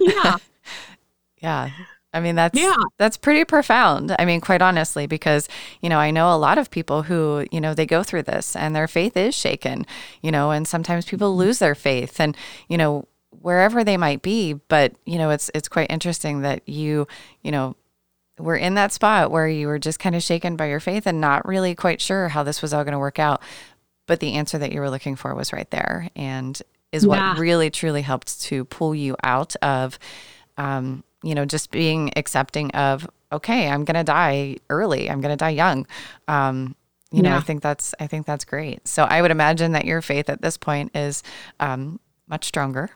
Yeah. 0.00 0.36
yeah. 1.40 1.70
I 2.12 2.20
mean 2.20 2.36
that's 2.36 2.58
yeah. 2.58 2.74
that's 2.96 3.16
pretty 3.16 3.44
profound. 3.44 4.14
I 4.18 4.24
mean 4.24 4.40
quite 4.40 4.62
honestly 4.62 5.06
because 5.06 5.48
you 5.82 5.88
know 5.88 5.98
I 5.98 6.10
know 6.10 6.34
a 6.34 6.38
lot 6.38 6.58
of 6.58 6.70
people 6.70 7.02
who 7.02 7.46
you 7.50 7.60
know 7.60 7.74
they 7.74 7.86
go 7.86 8.02
through 8.02 8.22
this 8.22 8.56
and 8.56 8.74
their 8.74 8.88
faith 8.88 9.16
is 9.16 9.34
shaken, 9.34 9.86
you 10.22 10.30
know, 10.30 10.50
and 10.50 10.66
sometimes 10.66 11.04
people 11.04 11.30
mm-hmm. 11.30 11.40
lose 11.40 11.58
their 11.58 11.74
faith 11.74 12.20
and 12.20 12.36
you 12.68 12.78
know 12.78 13.06
wherever 13.30 13.84
they 13.84 13.96
might 13.96 14.22
be, 14.22 14.54
but 14.54 14.94
you 15.04 15.18
know 15.18 15.30
it's 15.30 15.50
it's 15.54 15.68
quite 15.68 15.90
interesting 15.90 16.40
that 16.40 16.66
you, 16.66 17.06
you 17.42 17.50
know, 17.50 17.76
were 18.38 18.56
in 18.56 18.74
that 18.74 18.92
spot 18.92 19.30
where 19.30 19.48
you 19.48 19.66
were 19.66 19.78
just 19.78 19.98
kind 19.98 20.16
of 20.16 20.22
shaken 20.22 20.56
by 20.56 20.66
your 20.66 20.80
faith 20.80 21.06
and 21.06 21.20
not 21.20 21.46
really 21.46 21.74
quite 21.74 22.00
sure 22.00 22.28
how 22.28 22.42
this 22.42 22.62
was 22.62 22.72
all 22.72 22.84
going 22.84 22.92
to 22.92 22.98
work 22.98 23.18
out, 23.18 23.42
but 24.06 24.20
the 24.20 24.34
answer 24.34 24.58
that 24.58 24.72
you 24.72 24.80
were 24.80 24.90
looking 24.90 25.16
for 25.16 25.34
was 25.34 25.52
right 25.52 25.70
there 25.70 26.08
and 26.16 26.62
is 26.90 27.04
yeah. 27.04 27.32
what 27.32 27.38
really 27.38 27.70
truly 27.70 28.02
helped 28.02 28.40
to 28.40 28.64
pull 28.64 28.94
you 28.94 29.16
out 29.22 29.54
of 29.56 29.98
um, 30.56 31.04
you 31.22 31.34
know, 31.34 31.44
just 31.44 31.70
being 31.70 32.12
accepting 32.16 32.70
of, 32.72 33.08
okay, 33.32 33.68
I'm 33.68 33.84
going 33.84 33.96
to 33.96 34.04
die 34.04 34.56
early. 34.70 35.10
I'm 35.10 35.20
going 35.20 35.32
to 35.32 35.36
die 35.36 35.50
young. 35.50 35.86
Um, 36.28 36.74
you 37.10 37.22
know, 37.22 37.34
I 37.34 37.40
think 37.40 37.62
that's, 37.62 37.94
I 37.98 38.06
think 38.06 38.26
that's 38.26 38.44
great. 38.44 38.86
So 38.86 39.04
I 39.04 39.22
would 39.22 39.30
imagine 39.30 39.72
that 39.72 39.86
your 39.86 40.02
faith 40.02 40.28
at 40.28 40.42
this 40.42 40.58
point 40.58 40.94
is 40.94 41.22
um, 41.58 41.98
much 42.28 42.44
stronger. 42.44 42.90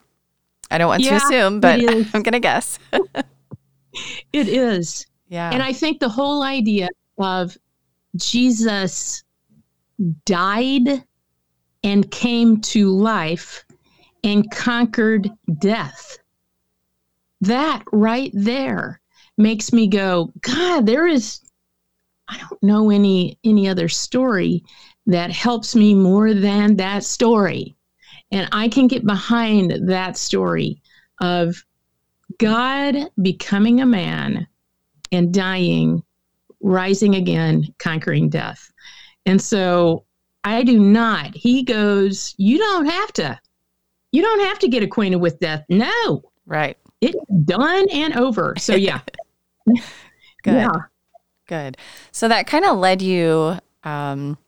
I 0.70 0.78
don't 0.78 0.88
want 0.88 1.02
yeah, 1.02 1.18
to 1.18 1.24
assume, 1.24 1.60
but 1.60 1.80
I'm 2.14 2.22
going 2.22 2.32
to 2.32 2.40
guess. 2.40 2.78
it 4.32 4.48
is. 4.48 5.06
Yeah. 5.28 5.50
And 5.50 5.62
I 5.62 5.72
think 5.72 6.00
the 6.00 6.10
whole 6.10 6.42
idea 6.42 6.88
of 7.18 7.56
Jesus 8.16 9.24
died 10.26 11.04
and 11.84 12.10
came 12.10 12.60
to 12.60 12.90
life 12.90 13.64
and 14.24 14.50
conquered 14.50 15.30
death 15.58 16.18
that 17.42 17.82
right 17.92 18.30
there 18.34 19.00
makes 19.36 19.72
me 19.72 19.88
go, 19.88 20.32
God, 20.40 20.86
there 20.86 21.06
is 21.06 21.40
I 22.28 22.38
don't 22.38 22.62
know 22.62 22.90
any 22.90 23.38
any 23.44 23.68
other 23.68 23.88
story 23.88 24.64
that 25.06 25.30
helps 25.30 25.74
me 25.74 25.94
more 25.94 26.32
than 26.32 26.76
that 26.76 27.04
story. 27.04 27.76
And 28.30 28.48
I 28.52 28.68
can 28.68 28.86
get 28.86 29.04
behind 29.04 29.88
that 29.88 30.16
story 30.16 30.80
of 31.20 31.62
God 32.38 33.10
becoming 33.20 33.80
a 33.80 33.86
man 33.86 34.46
and 35.10 35.34
dying, 35.34 36.02
rising 36.60 37.16
again, 37.16 37.64
conquering 37.78 38.30
death. 38.30 38.72
And 39.26 39.42
so 39.42 40.04
I 40.44 40.62
do 40.62 40.78
not. 40.78 41.34
He 41.34 41.64
goes, 41.64 42.34
You 42.38 42.58
don't 42.58 42.86
have 42.86 43.12
to. 43.14 43.38
You 44.12 44.22
don't 44.22 44.46
have 44.46 44.58
to 44.60 44.68
get 44.68 44.82
acquainted 44.82 45.16
with 45.20 45.40
death. 45.40 45.64
No. 45.68 46.30
Right. 46.46 46.76
It's 47.02 47.18
done 47.44 47.86
and 47.90 48.16
over. 48.16 48.54
So 48.56 48.74
yeah. 48.74 49.00
Good. 49.66 50.54
Yeah. 50.54 50.72
Good. 51.46 51.76
So 52.12 52.28
that 52.28 52.46
kind 52.46 52.64
of 52.64 52.78
led 52.78 53.02
you 53.02 53.58
um, 53.84 54.38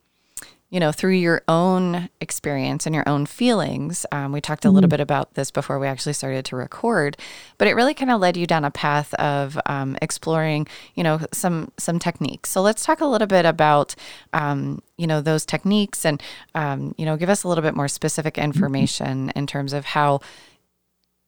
you 0.75 0.81
know, 0.81 0.90
through 0.90 1.12
your 1.12 1.40
own 1.47 2.09
experience 2.21 2.85
and 2.85 2.97
your 2.97 3.09
own 3.09 3.27
feelings. 3.27 4.05
Um, 4.11 4.33
we 4.33 4.40
talked 4.40 4.64
a 4.64 4.71
little 4.71 4.88
mm-hmm. 4.88 4.95
bit 4.95 5.01
about 5.01 5.35
this 5.35 5.53
before 5.53 5.79
we 5.79 5.87
actually 5.87 6.14
started 6.14 6.45
to 6.47 6.57
record, 6.57 7.17
but 7.59 7.69
it 7.69 7.75
really 7.75 7.95
kind 7.95 8.11
of 8.11 8.21
led 8.21 8.37
you 8.37 8.45
down 8.45 8.64
a 8.64 8.73
path 8.73 9.14
of 9.14 9.57
um, 9.67 9.97
exploring, 10.03 10.67
you 10.97 11.05
know, 11.05 11.21
some 11.31 11.71
some 11.77 12.01
techniques. 12.01 12.51
So 12.51 12.61
let's 12.61 12.85
talk 12.85 13.01
a 13.01 13.07
little 13.07 13.29
bit 13.29 13.47
about, 13.47 13.95
um, 14.33 14.83
you 14.99 15.07
know, 15.07 15.21
those 15.21 15.47
techniques, 15.47 16.05
and 16.05 16.21
um, 16.57 16.93
you 16.99 17.05
know, 17.05 17.17
give 17.17 17.29
us 17.29 17.45
a 17.45 17.49
little 17.49 17.62
bit 17.62 17.77
more 17.77 17.87
specific 17.87 18.35
mm-hmm. 18.35 18.47
information 18.47 19.31
in 19.37 19.47
terms 19.47 19.73
of 19.73 19.85
how 19.85 20.23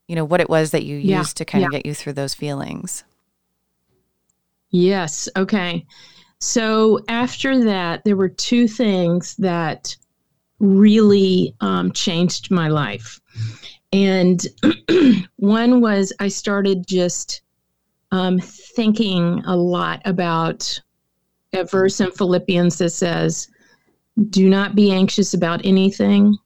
you 0.09 0.17
know, 0.17 0.25
what 0.25 0.41
it 0.41 0.49
was 0.49 0.71
that 0.71 0.85
you 0.85 0.97
yeah. 0.97 1.19
used 1.19 1.37
to 1.39 1.45
kind 1.45 1.63
yeah. 1.63 1.67
of 1.67 1.73
get 1.73 1.87
you 1.87 1.95
through 1.95 2.13
those 2.15 2.35
feelings. 2.35 3.05
Yes. 4.71 5.29
Okay. 5.37 5.87
So 6.39 7.01
after 7.09 7.65
that, 7.65 8.05
there 8.05 8.17
were 8.17 8.29
two 8.29 8.69
things 8.69 9.37
that 9.37 9.97
really 10.59 11.55
um, 11.61 11.93
changed 11.93 12.51
my 12.51 12.69
life. 12.69 13.21
And 13.93 14.41
one 15.37 15.81
was 15.81 16.13
I 16.21 16.29
started 16.29 16.87
just 16.87 17.43
um, 18.13 18.39
thinking 18.39 19.43
a 19.47 19.57
lot 19.57 20.03
about 20.05 20.81
a 21.53 21.65
verse 21.65 22.01
in 22.01 22.11
Philippians 22.11 22.79
that 22.79 22.91
says, 22.91 23.49
Do 24.31 24.49
not 24.49 24.75
be 24.75 24.93
anxious 24.93 25.35
about 25.35 25.65
anything, 25.65 26.37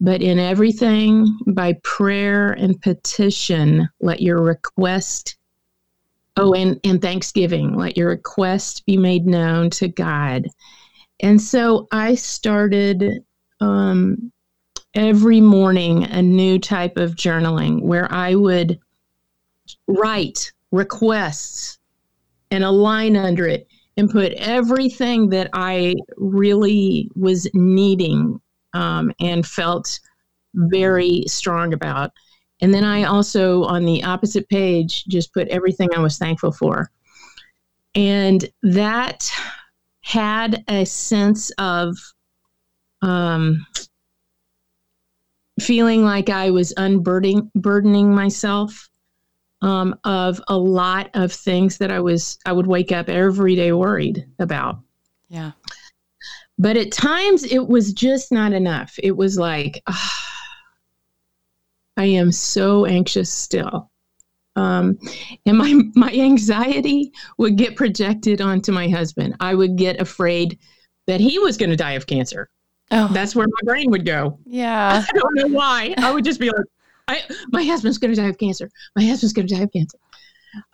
but 0.00 0.22
in 0.22 0.38
everything, 0.38 1.38
by 1.48 1.74
prayer 1.82 2.52
and 2.52 2.80
petition, 2.80 3.88
let 4.00 4.22
your 4.22 4.42
request, 4.42 5.36
oh, 6.36 6.54
and, 6.54 6.78
and 6.84 7.02
thanksgiving, 7.02 7.76
let 7.76 7.96
your 7.96 8.08
request 8.08 8.86
be 8.86 8.96
made 8.96 9.26
known 9.26 9.70
to 9.70 9.88
God. 9.88 10.46
And 11.20 11.40
so 11.40 11.88
I 11.90 12.14
started 12.14 13.24
um, 13.60 14.30
every 14.94 15.40
morning 15.40 16.04
a 16.04 16.22
new 16.22 16.60
type 16.60 16.96
of 16.96 17.16
journaling 17.16 17.82
where 17.82 18.12
I 18.12 18.36
would 18.36 18.78
write 19.88 20.52
requests 20.70 21.78
and 22.52 22.62
a 22.62 22.70
line 22.70 23.16
under 23.16 23.46
it 23.46 23.66
and 23.96 24.08
put 24.08 24.32
everything 24.34 25.28
that 25.30 25.50
I 25.52 25.96
really 26.16 27.10
was 27.16 27.48
needing 27.52 28.40
um, 28.74 29.12
and 29.20 29.46
felt 29.46 30.00
very 30.54 31.24
strong 31.26 31.72
about. 31.72 32.10
And 32.60 32.74
then 32.74 32.84
I 32.84 33.04
also, 33.04 33.62
on 33.64 33.84
the 33.84 34.02
opposite 34.02 34.48
page, 34.48 35.04
just 35.04 35.32
put 35.32 35.48
everything 35.48 35.90
I 35.94 36.00
was 36.00 36.18
thankful 36.18 36.52
for. 36.52 36.90
And 37.94 38.48
that 38.62 39.30
had 40.02 40.64
a 40.68 40.84
sense 40.84 41.50
of 41.58 41.96
um, 43.02 43.64
feeling 45.60 46.04
like 46.04 46.30
I 46.30 46.50
was 46.50 46.72
unburdening 46.76 47.50
burdening 47.54 48.14
myself 48.14 48.88
um, 49.62 49.94
of 50.04 50.40
a 50.48 50.56
lot 50.56 51.10
of 51.14 51.32
things 51.32 51.78
that 51.78 51.90
I 51.90 52.00
was 52.00 52.38
I 52.46 52.52
would 52.52 52.66
wake 52.66 52.92
up 52.92 53.08
every 53.08 53.56
day 53.56 53.72
worried 53.72 54.26
about. 54.38 54.78
Yeah. 55.28 55.52
But 56.58 56.76
at 56.76 56.92
times 56.92 57.44
it 57.44 57.68
was 57.68 57.92
just 57.92 58.32
not 58.32 58.52
enough. 58.52 58.98
It 59.02 59.16
was 59.16 59.38
like, 59.38 59.82
ah, 59.86 60.28
I 61.96 62.04
am 62.04 62.32
so 62.32 62.84
anxious 62.84 63.32
still. 63.32 63.90
Um, 64.56 64.98
and 65.46 65.56
my 65.56 65.80
my 65.94 66.12
anxiety 66.12 67.12
would 67.38 67.56
get 67.56 67.76
projected 67.76 68.40
onto 68.40 68.72
my 68.72 68.88
husband. 68.88 69.36
I 69.40 69.54
would 69.54 69.76
get 69.76 70.00
afraid 70.00 70.58
that 71.06 71.20
he 71.20 71.38
was 71.38 71.56
going 71.56 71.70
to 71.70 71.76
die 71.76 71.92
of 71.92 72.06
cancer. 72.06 72.50
Oh. 72.90 73.08
That's 73.12 73.36
where 73.36 73.46
my 73.46 73.72
brain 73.72 73.90
would 73.90 74.04
go. 74.04 74.38
Yeah. 74.44 75.04
I 75.08 75.12
don't 75.12 75.34
know 75.34 75.56
why. 75.56 75.94
I 75.98 76.12
would 76.12 76.24
just 76.24 76.40
be 76.40 76.48
like, 76.48 76.64
I, 77.06 77.22
my 77.52 77.64
husband's 77.64 77.98
going 77.98 78.14
to 78.14 78.20
die 78.20 78.28
of 78.28 78.38
cancer. 78.38 78.70
My 78.96 79.04
husband's 79.04 79.32
going 79.32 79.46
to 79.48 79.54
die 79.54 79.62
of 79.62 79.72
cancer. 79.72 79.98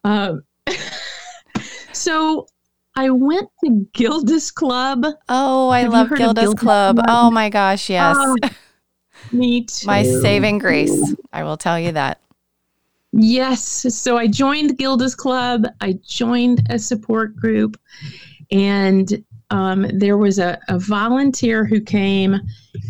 Um, 0.05 0.42
so 1.92 2.47
I 2.96 3.11
went 3.11 3.48
to 3.64 3.87
Gilda's 3.92 4.50
Club. 4.50 5.04
Oh, 5.28 5.68
I 5.68 5.80
Have 5.80 5.92
love 5.92 6.09
Gilda's, 6.11 6.44
Gilda's 6.44 6.54
Club. 6.54 6.96
Club. 6.96 7.07
Oh 7.09 7.30
my 7.30 7.48
gosh, 7.48 7.90
yes. 7.90 8.16
Oh, 8.18 8.37
me 9.33 9.64
too. 9.64 9.87
My 9.87 10.04
saving 10.04 10.59
grace. 10.59 11.14
I 11.33 11.42
will 11.42 11.57
tell 11.57 11.78
you 11.78 11.92
that. 11.92 12.20
Yes. 13.12 13.62
So 13.94 14.16
I 14.16 14.26
joined 14.26 14.78
Gilda's 14.78 15.14
Club. 15.14 15.66
I 15.80 15.98
joined 16.04 16.62
a 16.70 16.78
support 16.78 17.37
group, 17.37 17.76
and 18.50 19.24
um, 19.50 19.87
there 19.92 20.16
was 20.16 20.38
a, 20.38 20.59
a 20.68 20.78
volunteer 20.78 21.64
who 21.64 21.80
came 21.80 22.40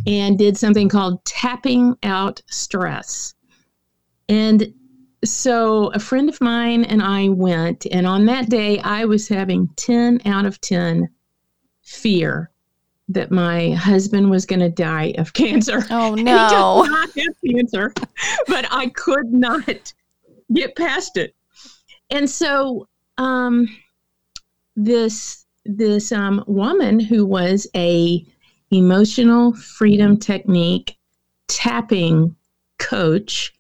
and 0.07 0.39
did 0.39 0.57
something 0.57 0.89
called 0.89 1.25
tapping 1.25 1.97
out 2.03 2.41
stress. 2.49 3.35
And 4.29 4.73
so 5.25 5.89
a 5.93 5.99
friend 5.99 6.29
of 6.29 6.41
mine 6.41 6.85
and 6.85 7.03
I 7.03 7.29
went, 7.29 7.87
and 7.91 8.07
on 8.07 8.27
that 8.27 8.49
day, 8.49 8.79
I 8.81 9.05
was 9.05 9.29
having 9.29 9.69
10 9.77 10.23
out 10.27 10.47
of 10.47 10.61
10 10.61 11.09
fear 11.83 12.51
that 13.09 13.31
my 13.31 13.71
husband 13.71 14.31
was 14.31 14.47
going 14.47 14.61
to 14.61 14.71
die 14.71 15.15
of 15.19 15.33
cancer. 15.35 15.85
Oh, 15.91 16.15
no. 16.15 16.15
he 16.15 16.25
does 16.25 16.89
not 16.89 17.11
have 17.17 17.35
cancer, 17.45 17.93
but 18.47 18.67
I 18.71 18.89
could 18.89 19.33
not 19.33 19.93
get 20.53 20.77
past 20.77 21.17
it. 21.17 21.35
And 22.11 22.29
so 22.29 22.89
um, 23.19 23.69
this 24.77 25.47
this 25.67 26.13
um, 26.13 26.45
woman 26.47 27.01
who 27.01 27.25
was 27.25 27.67
a 27.75 28.25
emotional 28.71 29.55
freedom 29.55 30.19
technique 30.19 30.97
tapping 31.49 32.37
coach 32.79 33.55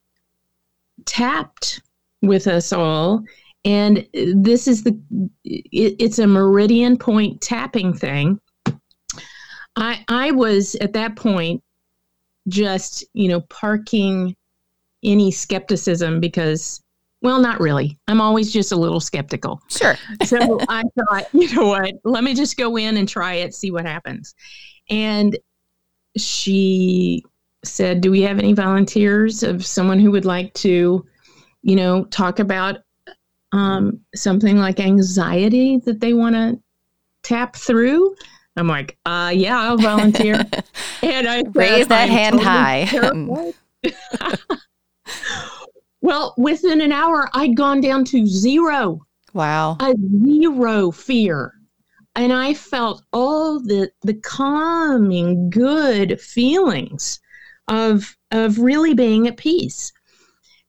tapped 1.06 1.82
with 2.22 2.46
us 2.46 2.72
all 2.72 3.22
and 3.64 4.06
this 4.12 4.66
is 4.66 4.82
the 4.82 4.98
it, 5.44 5.96
it's 5.98 6.18
a 6.18 6.26
meridian 6.26 6.96
point 6.96 7.40
tapping 7.40 7.92
thing 7.92 8.40
i 9.76 10.04
i 10.08 10.30
was 10.30 10.74
at 10.76 10.92
that 10.92 11.16
point 11.16 11.62
just 12.48 13.04
you 13.14 13.28
know 13.28 13.40
parking 13.42 14.34
any 15.02 15.30
skepticism 15.30 16.20
because 16.20 16.80
well, 17.24 17.40
not 17.40 17.58
really. 17.58 17.98
I'm 18.06 18.20
always 18.20 18.52
just 18.52 18.70
a 18.70 18.76
little 18.76 19.00
skeptical. 19.00 19.62
Sure. 19.70 19.96
so 20.26 20.58
I 20.68 20.82
thought, 20.94 21.26
you 21.32 21.54
know 21.54 21.68
what? 21.68 21.94
Let 22.04 22.22
me 22.22 22.34
just 22.34 22.58
go 22.58 22.76
in 22.76 22.98
and 22.98 23.08
try 23.08 23.36
it, 23.36 23.54
see 23.54 23.70
what 23.70 23.86
happens. 23.86 24.34
And 24.90 25.38
she 26.18 27.24
said, 27.66 28.00
Do 28.00 28.10
we 28.10 28.22
have 28.22 28.38
any 28.38 28.52
volunteers 28.52 29.42
of 29.42 29.64
someone 29.64 29.98
who 29.98 30.10
would 30.10 30.24
like 30.24 30.52
to, 30.54 31.04
you 31.62 31.76
know, 31.76 32.04
talk 32.06 32.38
about 32.38 32.78
um, 33.52 34.00
something 34.14 34.58
like 34.58 34.80
anxiety 34.80 35.78
that 35.78 36.00
they 36.00 36.12
want 36.12 36.34
to 36.34 36.60
tap 37.22 37.56
through? 37.56 38.14
I'm 38.56 38.68
like, 38.68 38.96
uh, 39.04 39.32
yeah, 39.34 39.58
I'll 39.60 39.76
volunteer. 39.78 40.34
and 41.02 41.28
I 41.28 41.42
raise 41.52 41.88
that 41.88 42.08
hand 42.08 42.40
totally 42.40 42.82
high. 42.84 43.52
Well, 46.04 46.34
within 46.36 46.82
an 46.82 46.92
hour, 46.92 47.30
I'd 47.32 47.56
gone 47.56 47.80
down 47.80 48.04
to 48.04 48.26
zero. 48.26 49.06
Wow. 49.32 49.78
A 49.80 49.94
zero 50.22 50.90
fear. 50.90 51.54
And 52.14 52.30
I 52.30 52.52
felt 52.52 53.02
all 53.14 53.58
the 53.58 53.90
the 54.02 54.12
calming, 54.12 55.48
good 55.48 56.20
feelings 56.20 57.20
of 57.68 58.16
of 58.30 58.58
really 58.58 58.94
being 58.94 59.26
at 59.26 59.36
peace. 59.36 59.92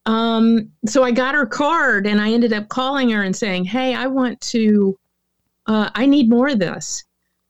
Um, 0.06 0.72
so 0.86 1.04
I 1.04 1.12
got 1.12 1.36
her 1.36 1.46
card 1.46 2.06
and 2.06 2.22
I 2.22 2.32
ended 2.32 2.54
up 2.54 2.70
calling 2.70 3.10
her 3.10 3.24
and 3.24 3.36
saying, 3.36 3.66
Hey, 3.66 3.96
I 3.96 4.08
want 4.08 4.40
to 4.42 4.98
uh, 5.68 5.90
I 5.96 6.06
need 6.06 6.30
more 6.30 6.48
of 6.50 6.60
this. 6.60 7.04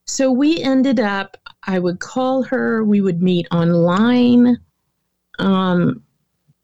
So 0.06 0.30
we 0.30 0.62
ended 0.62 1.00
up, 1.00 1.36
I 1.64 1.78
would 1.78 2.00
call 2.00 2.42
her, 2.44 2.84
we 2.84 3.00
would 3.00 3.22
meet 3.22 3.46
online. 3.50 4.56
Um, 5.38 6.02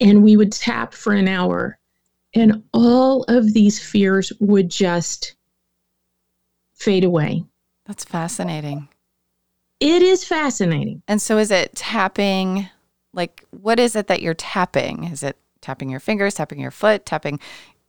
and 0.00 0.22
we 0.22 0.36
would 0.36 0.52
tap 0.52 0.94
for 0.94 1.12
an 1.12 1.28
hour 1.28 1.78
and 2.34 2.62
all 2.72 3.24
of 3.24 3.52
these 3.52 3.78
fears 3.78 4.32
would 4.40 4.70
just 4.70 5.36
fade 6.74 7.04
away. 7.04 7.44
That's 7.86 8.04
fascinating. 8.04 8.88
It 9.82 10.00
is 10.00 10.24
fascinating. 10.24 11.02
And 11.08 11.20
so 11.20 11.38
is 11.38 11.50
it 11.50 11.74
tapping 11.74 12.68
like 13.12 13.44
what 13.50 13.80
is 13.80 13.96
it 13.96 14.06
that 14.06 14.22
you're 14.22 14.32
tapping? 14.32 15.04
Is 15.04 15.24
it 15.24 15.36
tapping 15.60 15.90
your 15.90 15.98
fingers, 15.98 16.34
tapping 16.34 16.60
your 16.60 16.70
foot, 16.70 17.04
tapping, 17.04 17.40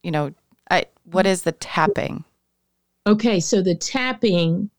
you 0.02 0.10
know, 0.10 0.34
I 0.72 0.86
what 1.04 1.28
is 1.28 1.44
the 1.44 1.52
tapping? 1.52 2.24
Okay, 3.06 3.40
so 3.40 3.62
the 3.62 3.76
tapping 3.76 4.72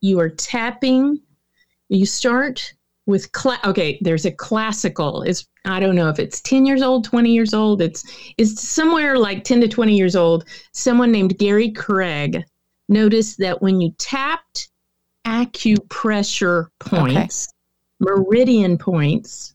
you 0.00 0.18
are 0.18 0.30
tapping 0.30 1.20
you 1.90 2.06
start 2.06 2.72
with 3.04 3.30
cla- 3.32 3.60
okay 3.64 3.98
there's 4.00 4.24
a 4.24 4.32
classical 4.32 5.22
it's 5.22 5.46
i 5.64 5.78
don't 5.78 5.96
know 5.96 6.08
if 6.08 6.18
it's 6.18 6.40
10 6.40 6.64
years 6.64 6.82
old 6.82 7.04
20 7.04 7.30
years 7.32 7.52
old 7.52 7.82
it's 7.82 8.04
it's 8.38 8.66
somewhere 8.66 9.18
like 9.18 9.44
10 9.44 9.60
to 9.60 9.68
20 9.68 9.96
years 9.96 10.14
old 10.16 10.48
someone 10.72 11.10
named 11.10 11.36
gary 11.38 11.70
craig 11.70 12.42
noticed 12.88 13.38
that 13.38 13.60
when 13.60 13.80
you 13.80 13.92
tapped 13.98 14.71
acupressure 15.26 16.66
points 16.78 17.48
okay. 17.48 18.12
meridian 18.12 18.76
points 18.76 19.54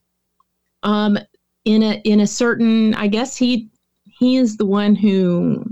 um 0.84 1.18
in 1.66 1.84
a 1.84 2.02
in 2.04 2.22
a 2.22 2.28
certain 2.28 2.94
i 2.96 3.08
guess 3.08 3.36
he 3.36 3.70
he 4.06 4.38
is 4.38 4.58
the 4.58 4.66
one 4.66 4.96
who 4.96 5.64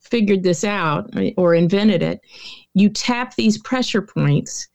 figured 0.00 0.42
this 0.42 0.64
out 0.64 1.10
or 1.36 1.54
invented 1.54 2.02
it 2.02 2.20
you 2.74 2.88
tap 2.88 3.34
these 3.36 3.58
pressure 3.58 4.02
points 4.02 4.68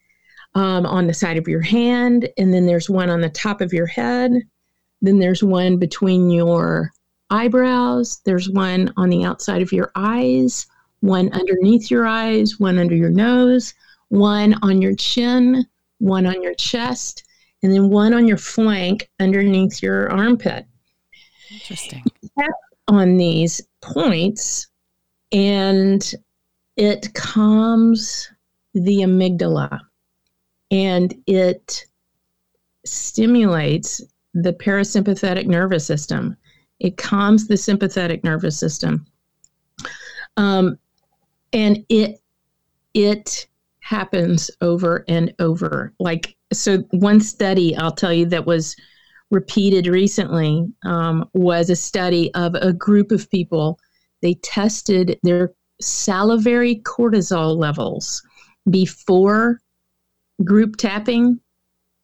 um, 0.55 0.85
on 0.85 1.07
the 1.07 1.13
side 1.13 1.37
of 1.37 1.47
your 1.47 1.61
hand, 1.61 2.27
and 2.37 2.53
then 2.53 2.65
there's 2.65 2.89
one 2.89 3.09
on 3.09 3.21
the 3.21 3.29
top 3.29 3.61
of 3.61 3.73
your 3.73 3.85
head. 3.85 4.31
Then 5.01 5.19
there's 5.19 5.43
one 5.43 5.77
between 5.77 6.29
your 6.29 6.91
eyebrows. 7.29 8.21
There's 8.25 8.49
one 8.49 8.91
on 8.97 9.09
the 9.09 9.23
outside 9.23 9.61
of 9.61 9.71
your 9.71 9.91
eyes, 9.95 10.65
one 11.01 11.31
underneath 11.33 11.91
your 11.91 12.05
eyes, 12.05 12.59
one 12.59 12.79
under 12.79 12.95
your 12.95 13.09
nose, 13.09 13.73
one 14.09 14.55
on 14.61 14.81
your 14.81 14.95
chin, 14.95 15.65
one 15.99 16.25
on 16.25 16.41
your 16.43 16.55
chest, 16.55 17.23
and 17.63 17.73
then 17.73 17.89
one 17.89 18.13
on 18.13 18.27
your 18.27 18.37
flank 18.37 19.09
underneath 19.19 19.81
your 19.81 20.11
armpit. 20.11 20.65
Interesting. 21.51 22.03
Tap 22.37 22.51
on 22.87 23.17
these 23.17 23.61
points, 23.81 24.67
and 25.31 26.13
it 26.77 27.13
calms 27.13 28.29
the 28.73 28.99
amygdala 28.99 29.79
and 30.71 31.15
it 31.25 31.85
stimulates 32.85 34.01
the 34.33 34.53
parasympathetic 34.53 35.47
nervous 35.47 35.85
system. 35.85 36.37
It 36.79 36.97
calms 36.97 37.47
the 37.47 37.57
sympathetic 37.57 38.23
nervous 38.23 38.57
system. 38.57 39.05
Um, 40.37 40.77
and 41.51 41.83
it 41.89 42.21
it 42.93 43.47
happens 43.89 44.51
over 44.61 45.03
and 45.07 45.33
over. 45.39 45.91
Like 45.99 46.35
so, 46.53 46.77
one 46.91 47.19
study 47.19 47.75
I'll 47.75 47.91
tell 47.91 48.13
you 48.13 48.27
that 48.27 48.45
was 48.45 48.75
repeated 49.31 49.87
recently 49.87 50.71
um, 50.85 51.27
was 51.33 51.71
a 51.71 51.75
study 51.75 52.31
of 52.35 52.53
a 52.53 52.71
group 52.71 53.11
of 53.11 53.29
people. 53.31 53.79
They 54.21 54.35
tested 54.35 55.19
their 55.23 55.53
salivary 55.81 56.83
cortisol 56.85 57.57
levels 57.57 58.21
before 58.69 59.59
group 60.43 60.75
tapping 60.75 61.39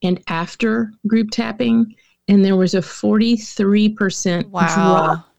and 0.01 0.19
after 0.27 0.91
group 1.05 1.29
tapping, 1.29 1.93
and 2.27 2.43
there 2.43 2.55
was 2.55 2.73
a 2.73 2.79
43% 2.79 4.49
wow. 4.49 4.67
drop 4.73 5.29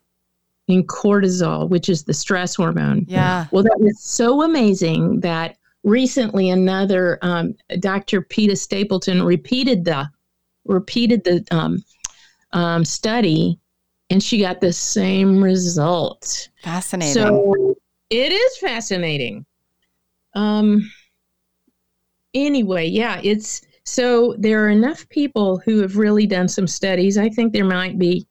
in 0.68 0.84
cortisol, 0.84 1.68
which 1.68 1.88
is 1.88 2.04
the 2.04 2.14
stress 2.14 2.54
hormone. 2.54 3.04
Yeah. 3.08 3.46
Well, 3.50 3.64
that 3.64 3.80
was 3.80 4.00
so 4.00 4.42
amazing 4.42 5.20
that 5.20 5.56
recently 5.86 6.50
another 6.50 7.18
um, 7.22 7.54
Dr. 7.78 8.20
Peta 8.20 8.56
Stapleton 8.56 9.22
repeated 9.22 9.84
the 9.86 10.10
repeated 10.66 11.24
the 11.24 11.46
um, 11.52 11.82
um, 12.52 12.84
study, 12.84 13.58
and 14.10 14.22
she 14.22 14.40
got 14.40 14.60
the 14.60 14.72
same 14.72 15.42
result. 15.42 16.48
Fascinating. 16.62 17.14
So 17.14 17.76
it 18.10 18.32
is 18.32 18.58
fascinating. 18.58 19.46
Um, 20.34 20.90
anyway, 22.34 22.88
yeah, 22.88 23.20
it's 23.22 23.62
so 23.84 24.34
there 24.38 24.64
are 24.64 24.70
enough 24.70 25.08
people 25.08 25.58
who 25.58 25.80
have 25.80 25.96
really 25.96 26.26
done 26.26 26.48
some 26.48 26.66
studies. 26.66 27.16
I 27.16 27.28
think 27.28 27.52
there 27.52 27.64
might 27.64 27.98
be 27.98 28.26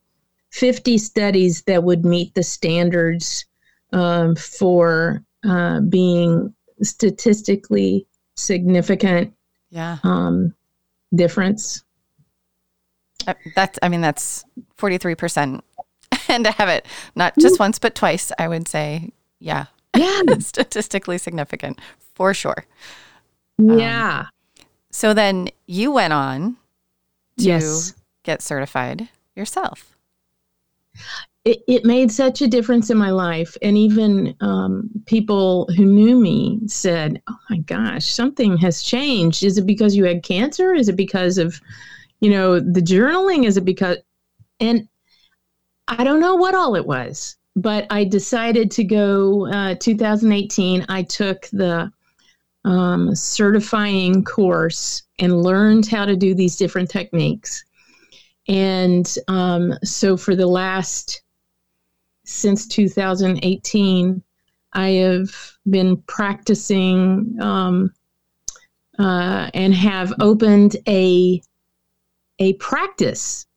50 0.52 0.98
studies 0.98 1.62
that 1.64 1.84
would 1.84 2.04
meet 2.04 2.34
the 2.36 2.44
standards 2.44 3.46
um, 3.94 4.36
for 4.36 5.24
uh, 5.46 5.80
being 5.82 6.54
statistically 6.82 8.06
significant 8.36 9.34
yeah 9.70 9.98
um, 10.04 10.54
difference. 11.14 11.84
Uh, 13.28 13.34
that's 13.56 13.80
I 13.82 13.90
mean 13.90 14.02
that's 14.02 14.44
43% 14.78 15.62
and 16.30 16.46
to 16.46 16.52
have 16.52 16.70
it 16.70 16.86
not 17.16 17.34
just 17.40 17.60
once 17.60 17.80
but 17.80 17.96
twice 17.96 18.32
I 18.38 18.48
would 18.48 18.68
say 18.68 19.12
yeah 19.40 19.66
yeah 19.96 20.22
statistically 20.40 21.18
significant 21.18 21.80
for 22.14 22.34
sure. 22.34 22.66
Yeah. 23.58 24.20
Um, 24.20 24.28
so 24.92 25.14
then 25.14 25.50
you 25.66 25.92
went 25.92 26.14
on 26.14 26.58
to 27.38 27.44
yes. 27.44 27.94
get 28.24 28.42
certified 28.42 29.10
yourself 29.36 29.96
it, 31.46 31.64
it 31.68 31.86
made 31.86 32.12
such 32.12 32.42
a 32.42 32.48
difference 32.48 32.90
in 32.90 32.98
my 32.98 33.12
life. 33.12 33.56
And 33.62 33.78
even 33.78 34.36
um, 34.42 34.90
people 35.06 35.70
who 35.78 35.86
knew 35.86 36.20
me 36.20 36.60
said, 36.66 37.22
Oh 37.28 37.38
my 37.52 37.58
gosh, 37.60 38.06
something 38.06 38.58
has 38.58 38.82
changed. 38.82 39.44
Is 39.44 39.60
it 39.60 39.68
because 39.68 39.96
you 39.96 40.06
had 40.06 40.24
cancer? 40.24 40.74
Is 40.74 40.90
it 40.90 40.96
because 40.96 41.38
of, 41.38 41.62
you 42.20 42.32
know, 42.32 42.60
the 42.60 42.82
journaling? 42.82 43.46
Is 43.46 43.58
it 43.58 43.66
because, 43.66 43.98
and 44.60 44.88
I 45.88 46.04
don't 46.04 46.20
know 46.20 46.36
what 46.36 46.56
all 46.56 46.76
it 46.76 46.86
was, 46.86 47.38
but 47.56 47.86
I 47.92 48.06
decided 48.06 48.72
to 48.72 48.84
go 48.84 49.48
uh, 49.48 49.76
2018. 49.80 50.86
I 50.90 51.04
took 51.04 51.48
the 51.54 51.92
um, 52.64 53.14
certifying 53.14 54.24
course 54.24 55.04
and 55.20 55.44
learned 55.44 55.88
how 55.88 56.06
to 56.06 56.16
do 56.16 56.34
these 56.34 56.56
different 56.56 56.90
techniques. 56.90 57.64
And 58.48 59.16
um, 59.28 59.76
so 59.84 60.18
for 60.18 60.36
the 60.36 60.48
last 60.48 61.22
since 62.26 62.68
2018, 62.68 64.22
I 64.74 64.90
have 64.90 65.30
been 65.70 65.98
practicing 66.04 67.38
um, 67.42 67.94
uh, 69.00 69.50
and 69.54 69.74
have 69.74 70.14
opened 70.20 70.78
a 70.88 71.42
a 72.40 72.54
practice, 72.54 73.48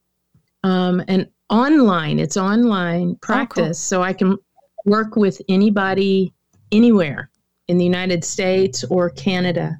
um, 0.62 1.02
an 1.08 1.28
online. 1.50 2.20
It's 2.20 2.36
online 2.36 3.16
practice, 3.16 3.58
oh, 3.58 3.64
cool. 3.64 3.74
so 3.74 4.02
I 4.02 4.12
can 4.12 4.36
work 4.84 5.16
with 5.16 5.40
anybody 5.48 6.32
anywhere 6.70 7.30
in 7.66 7.78
the 7.78 7.84
United 7.84 8.24
States 8.24 8.84
or 8.84 9.10
Canada. 9.10 9.76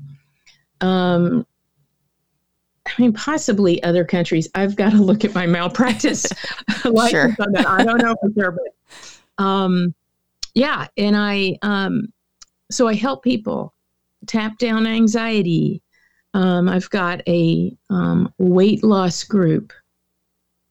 Um, 0.81 1.47
I 2.97 3.03
mean, 3.03 3.13
possibly 3.13 3.83
other 3.83 4.05
countries. 4.05 4.49
I've 4.55 4.77
got 4.77 4.91
to 4.93 4.99
look 4.99 5.25
at 5.25 5.35
my 5.35 5.47
malpractice 5.47 6.27
sure. 7.11 7.37
I 7.67 7.85
don't 7.85 8.03
know 8.03 8.17
for 8.21 8.31
sure, 8.35 8.53
but 8.53 9.45
um, 9.45 9.95
yeah, 10.55 10.87
and 10.97 11.17
I 11.17 11.59
um, 11.63 12.13
so 12.71 12.89
I 12.89 12.95
help 12.95 13.23
people 13.23 13.75
tap 14.27 14.59
down 14.59 14.87
anxiety. 14.87 15.83
Um, 16.35 16.69
I've 16.69 16.91
got 16.91 17.23
a 17.29 17.77
um, 17.91 18.33
weight 18.39 18.85
loss 18.85 19.25
group, 19.25 19.73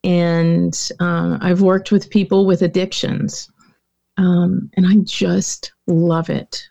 and 0.04 0.90
uh, 1.00 1.38
I've 1.40 1.62
worked 1.62 1.90
with 1.90 2.10
people 2.10 2.46
with 2.46 2.62
addictions, 2.62 3.50
um, 4.16 4.70
and 4.76 4.86
I 4.86 4.96
just 5.04 5.72
love 5.86 6.30
it. 6.30 6.66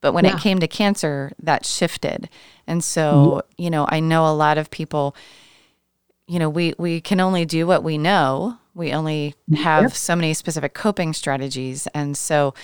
But 0.00 0.12
when 0.12 0.24
yeah. 0.24 0.36
it 0.36 0.40
came 0.40 0.58
to 0.60 0.68
cancer, 0.68 1.32
that 1.42 1.64
shifted. 1.64 2.28
And 2.66 2.84
so, 2.84 3.00
mm-hmm. 3.02 3.62
you 3.62 3.70
know, 3.70 3.86
I 3.88 4.00
know 4.00 4.26
a 4.26 4.34
lot 4.34 4.58
of 4.58 4.70
people, 4.70 5.16
you 6.26 6.38
know, 6.38 6.50
we 6.50 6.74
we 6.78 7.00
can 7.00 7.18
only 7.18 7.46
do 7.46 7.66
what 7.66 7.82
we 7.82 7.96
know. 7.96 8.58
We 8.74 8.92
only 8.92 9.34
have 9.56 9.84
yep. 9.84 9.92
so 9.92 10.14
many 10.14 10.34
specific 10.34 10.74
coping 10.74 11.14
strategies. 11.14 11.88
And 11.88 12.16
so 12.16 12.54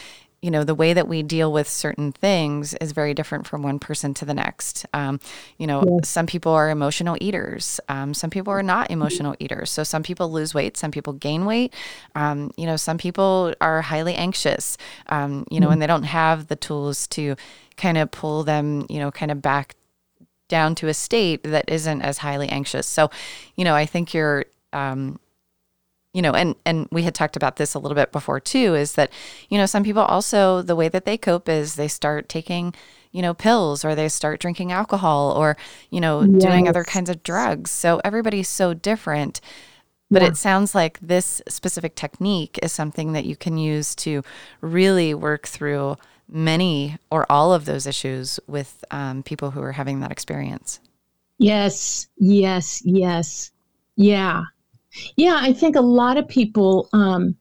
you 0.45 0.51
know 0.51 0.63
the 0.63 0.75
way 0.75 0.93
that 0.93 1.09
we 1.09 1.23
deal 1.23 1.51
with 1.51 1.67
certain 1.67 2.13
things 2.13 2.75
is 2.75 2.93
very 2.93 3.15
different 3.15 3.47
from 3.47 3.63
one 3.63 3.79
person 3.79 4.13
to 4.13 4.27
the 4.27 4.35
next. 4.35 4.85
Um, 4.93 5.19
you 5.57 5.67
know 5.67 5.83
yes. 5.87 6.11
some 6.11 6.27
people 6.27 6.53
are 6.53 6.69
emotional 6.69 7.17
eaters 7.19 7.81
um, 7.89 8.13
some 8.13 8.29
people 8.29 8.53
are 8.53 8.63
not 8.63 8.91
emotional 8.91 9.35
eaters. 9.39 9.71
So 9.71 9.85
some 9.85 10.03
people 10.03 10.31
lose 10.31 10.53
weight 10.53 10.77
some 10.77 10.91
people 10.91 11.15
gain 11.15 11.47
weight. 11.47 11.73
Um, 12.15 12.51
you 12.59 12.67
know 12.67 12.77
some 12.77 12.99
people 12.99 13.55
are 13.63 13.81
highly 13.81 14.15
anxious 14.15 14.77
um, 15.09 15.47
you 15.51 15.61
know 15.61 15.67
mm-hmm. 15.67 15.73
and 15.73 15.83
they 15.83 15.87
don't 15.87 16.03
have 16.03 16.49
the 16.49 16.57
tools 16.57 17.07
to 17.09 17.37
kind 17.79 17.97
of 17.97 18.11
pull 18.11 18.45
them 18.45 18.85
you 18.91 18.99
know 18.99 19.11
kind 19.11 19.31
of 19.31 19.41
back 19.41 19.77
down 20.49 20.75
to 20.75 20.89
a 20.89 20.95
state 20.95 21.43
that 21.45 21.65
isn't 21.69 22.03
as 22.03 22.19
highly 22.19 22.51
anxious. 22.51 22.87
So 22.87 23.11
you 23.57 23.65
know 23.65 23.75
i 23.75 23.87
think 23.87 24.13
you're 24.13 24.45
um, 24.75 25.21
you 26.15 26.23
know 26.23 26.33
and 26.33 26.55
and 26.65 26.89
we 26.91 27.03
had 27.03 27.15
talked 27.15 27.37
about 27.37 27.57
this 27.57 27.75
a 27.75 27.79
little 27.79 27.97
bit 27.97 28.13
before 28.13 28.41
too 28.41 28.75
is 28.75 28.95
that 28.95 29.11
you 29.51 29.59
know 29.59 29.67
some 29.67 29.85
people 29.85 30.03
also 30.03 30.63
the 30.63 30.77
way 30.77 30.89
that 30.89 31.05
they 31.05 31.19
cope 31.19 31.49
is 31.49 31.75
they 31.75 31.89
start 31.89 32.29
taking 32.31 32.73
you 33.15 33.23
know 33.23 33.33
pills 33.33 33.85
or 33.85 33.95
they 33.95 34.09
start 34.09 34.41
drinking 34.41 34.73
alcohol 34.73 35.33
or 35.33 35.57
you 35.91 36.01
know 36.01 36.23
yes. 36.23 36.43
doing 36.43 36.69
other 36.69 36.85
kinds 36.85 37.09
of 37.09 37.23
drugs. 37.23 37.71
So 37.71 38.01
everybody's 38.05 38.49
so 38.49 38.75
different. 38.75 39.41
But 40.11 40.21
yeah. 40.21 40.29
it 40.29 40.37
sounds 40.37 40.75
like 40.75 40.99
this 41.01 41.41
specific 41.49 41.95
technique 41.95 42.59
is 42.63 42.73
something 42.73 43.15
that 43.15 43.25
you 43.25 43.37
can 43.37 43.57
use 43.57 43.95
to 43.97 44.23
really 44.61 45.15
work 45.15 45.47
through 45.47 45.97
many 46.29 46.99
or 47.11 47.25
all 47.31 47.55
of 47.55 47.65
those 47.65 47.87
issues 47.87 48.39
with 48.47 48.85
um, 48.91 49.23
people 49.23 49.51
who 49.51 49.63
are 49.63 49.73
having 49.73 50.01
that 50.01 50.13
experience. 50.13 50.79
Yes. 51.39 52.09
Yes. 52.19 52.83
Yes. 52.85 53.51
Yeah 53.97 54.45
yeah, 55.17 55.39
I 55.41 55.53
think 55.53 55.77
a 55.77 55.81
lot 55.81 56.17
of 56.17 56.29
people, 56.29 56.89
um, 56.93 57.37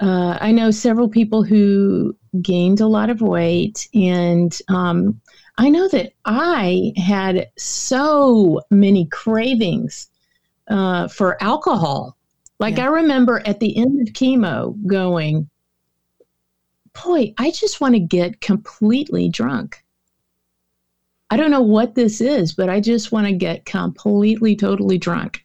uh, 0.00 0.38
I 0.40 0.52
know 0.52 0.70
several 0.70 1.08
people 1.08 1.42
who 1.42 2.16
gained 2.40 2.80
a 2.80 2.86
lot 2.86 3.10
of 3.10 3.20
weight, 3.20 3.88
and 3.94 4.56
um, 4.68 5.20
I 5.56 5.70
know 5.70 5.88
that 5.88 6.12
I 6.24 6.92
had 6.96 7.48
so 7.56 8.60
many 8.70 9.06
cravings 9.06 10.08
uh, 10.68 11.08
for 11.08 11.42
alcohol. 11.42 12.16
Like 12.60 12.76
Yeah. 12.76 12.84
I 12.84 12.88
remember 12.88 13.42
at 13.44 13.60
the 13.60 13.76
end 13.76 14.00
of 14.00 14.14
chemo 14.14 14.74
going, 14.86 15.48
boy, 17.04 17.32
I 17.38 17.50
just 17.50 17.80
want 17.80 17.94
to 17.94 18.00
get 18.00 18.40
completely 18.40 19.28
drunk. 19.28 19.84
I 21.30 21.36
don't 21.36 21.50
know 21.50 21.62
what 21.62 21.94
this 21.94 22.20
is, 22.20 22.52
but 22.52 22.68
I 22.68 22.80
just 22.80 23.12
want 23.12 23.26
to 23.26 23.32
get 23.32 23.64
completely, 23.64 24.56
totally 24.56 24.98
drunk. 24.98 25.44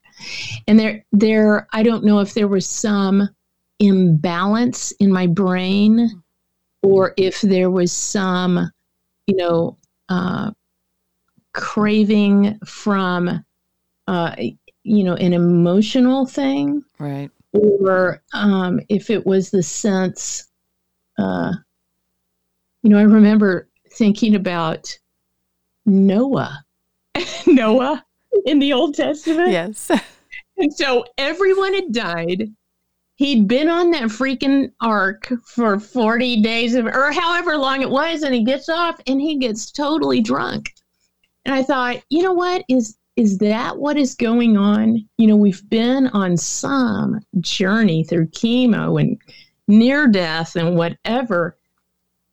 And 0.68 0.80
there, 0.80 1.06
there, 1.12 1.68
I 1.74 1.84
don't 1.84 2.04
know 2.04 2.20
if 2.20 2.34
there 2.34 2.48
was 2.48 2.68
some 2.68 3.30
imbalance 3.80 4.92
in 4.94 5.12
my 5.12 5.28
brain 5.28 6.22
or 6.82 7.14
if 7.18 7.42
there 7.42 7.70
was 7.70 7.92
some, 7.92 8.70
you 9.28 9.36
know, 9.36 9.78
uh, 10.10 10.52
craving 11.54 12.60
from, 12.66 13.44
uh, 14.08 14.36
you 14.84 15.04
know, 15.04 15.16
an 15.16 15.34
emotional 15.34 16.26
thing 16.26 16.84
Right. 17.00 17.30
or 17.54 18.22
um, 18.34 18.80
if 18.90 19.10
it 19.10 19.26
was 19.26 19.50
the 19.52 19.64
sense, 19.64 20.50
uh, 21.18 21.54
you 22.82 22.90
know, 22.90 22.98
I 22.98 23.04
remember 23.04 23.70
thinking 23.92 24.36
about 24.36 24.98
Noah, 25.86 26.66
Noah 27.48 28.04
in 28.46 28.60
the 28.60 28.74
Old 28.74 28.96
Testament. 28.96 29.52
Yes. 29.52 29.92
And 30.58 30.74
so 30.74 31.06
everyone 31.18 31.74
had 31.74 31.92
died. 31.92 32.52
He'd 33.16 33.48
been 33.48 33.70
on 33.70 33.92
that 33.92 34.04
freaking 34.04 34.72
ark 34.82 35.32
for 35.46 35.80
40 35.80 36.42
days 36.42 36.76
of, 36.76 36.86
or 36.86 37.12
however 37.12 37.58
long 37.58 37.82
it 37.82 37.90
was, 37.90 38.24
and 38.24 38.34
he 38.34 38.44
gets 38.44 38.70
off 38.70 39.00
and 39.08 39.22
he 39.22 39.38
gets 39.38 39.72
totally 39.72 40.22
drunk. 40.22 40.74
And 41.46 41.54
I 41.54 41.64
thought, 41.64 42.04
you 42.10 42.24
know 42.24 42.34
what? 42.34 42.64
Is 42.70 42.98
is 43.16 43.38
that 43.38 43.78
what 43.78 43.96
is 43.96 44.16
going 44.16 44.58
on? 44.58 45.08
You 45.18 45.28
know, 45.28 45.36
we've 45.36 45.70
been 45.70 46.08
on 46.08 46.36
some 46.36 47.20
journey 47.42 48.04
through 48.04 48.28
chemo 48.28 49.00
and 49.00 49.22
near 49.68 50.08
death 50.08 50.56
and 50.56 50.76
whatever, 50.76 51.56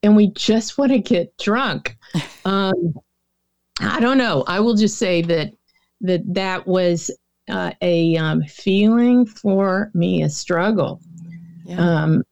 and 0.02 0.16
we 0.16 0.28
just 0.28 0.78
want 0.78 0.92
to 0.92 0.98
get 0.98 1.36
drunk. 1.38 1.96
Um, 2.46 2.94
I 3.80 4.00
don't 4.00 4.16
know. 4.16 4.44
I 4.46 4.60
will 4.60 4.74
just 4.74 4.96
say 4.96 5.20
that 5.20 5.52
that 6.00 6.22
that 6.32 6.66
was 6.66 7.10
uh, 7.48 7.72
a 7.80 8.16
um, 8.16 8.42
feeling 8.44 9.26
for 9.26 9.90
me, 9.94 10.22
a 10.22 10.28
struggle. 10.28 11.00
Yeah. 11.64 11.78
Um, 11.78 12.22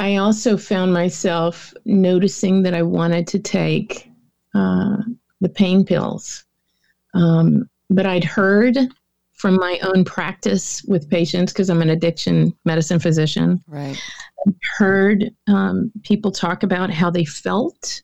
I 0.00 0.16
also 0.16 0.56
found 0.56 0.92
myself 0.92 1.72
noticing 1.84 2.62
that 2.62 2.74
I 2.74 2.82
wanted 2.82 3.26
to 3.28 3.38
take 3.38 4.10
uh, 4.54 4.96
the 5.40 5.48
pain 5.48 5.84
pills. 5.84 6.44
Um, 7.14 7.68
but 7.90 8.06
I'd 8.06 8.24
heard 8.24 8.76
from 9.34 9.56
my 9.56 9.78
own 9.82 10.04
practice 10.04 10.82
with 10.84 11.08
patients, 11.10 11.52
because 11.52 11.68
I'm 11.68 11.82
an 11.82 11.90
addiction 11.90 12.56
medicine 12.64 12.98
physician, 12.98 13.62
right. 13.66 14.00
heard 14.78 15.30
um, 15.48 15.92
people 16.02 16.30
talk 16.30 16.62
about 16.62 16.90
how 16.90 17.10
they 17.10 17.24
felt, 17.24 18.02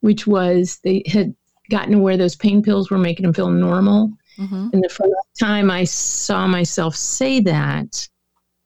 which 0.00 0.26
was 0.26 0.78
they 0.84 1.02
had 1.06 1.34
gotten 1.70 1.92
to 1.92 1.98
where 1.98 2.16
those 2.16 2.36
pain 2.36 2.62
pills 2.62 2.90
were 2.90 2.98
making 2.98 3.24
them 3.24 3.32
feel 3.34 3.50
normal. 3.50 4.12
hmm 4.36 4.68
And 4.72 4.82
the 4.84 4.88
first 4.88 5.12
time 5.38 5.70
I 5.70 5.84
saw 5.84 6.46
myself 6.46 6.94
say 6.96 7.40
that, 7.40 8.08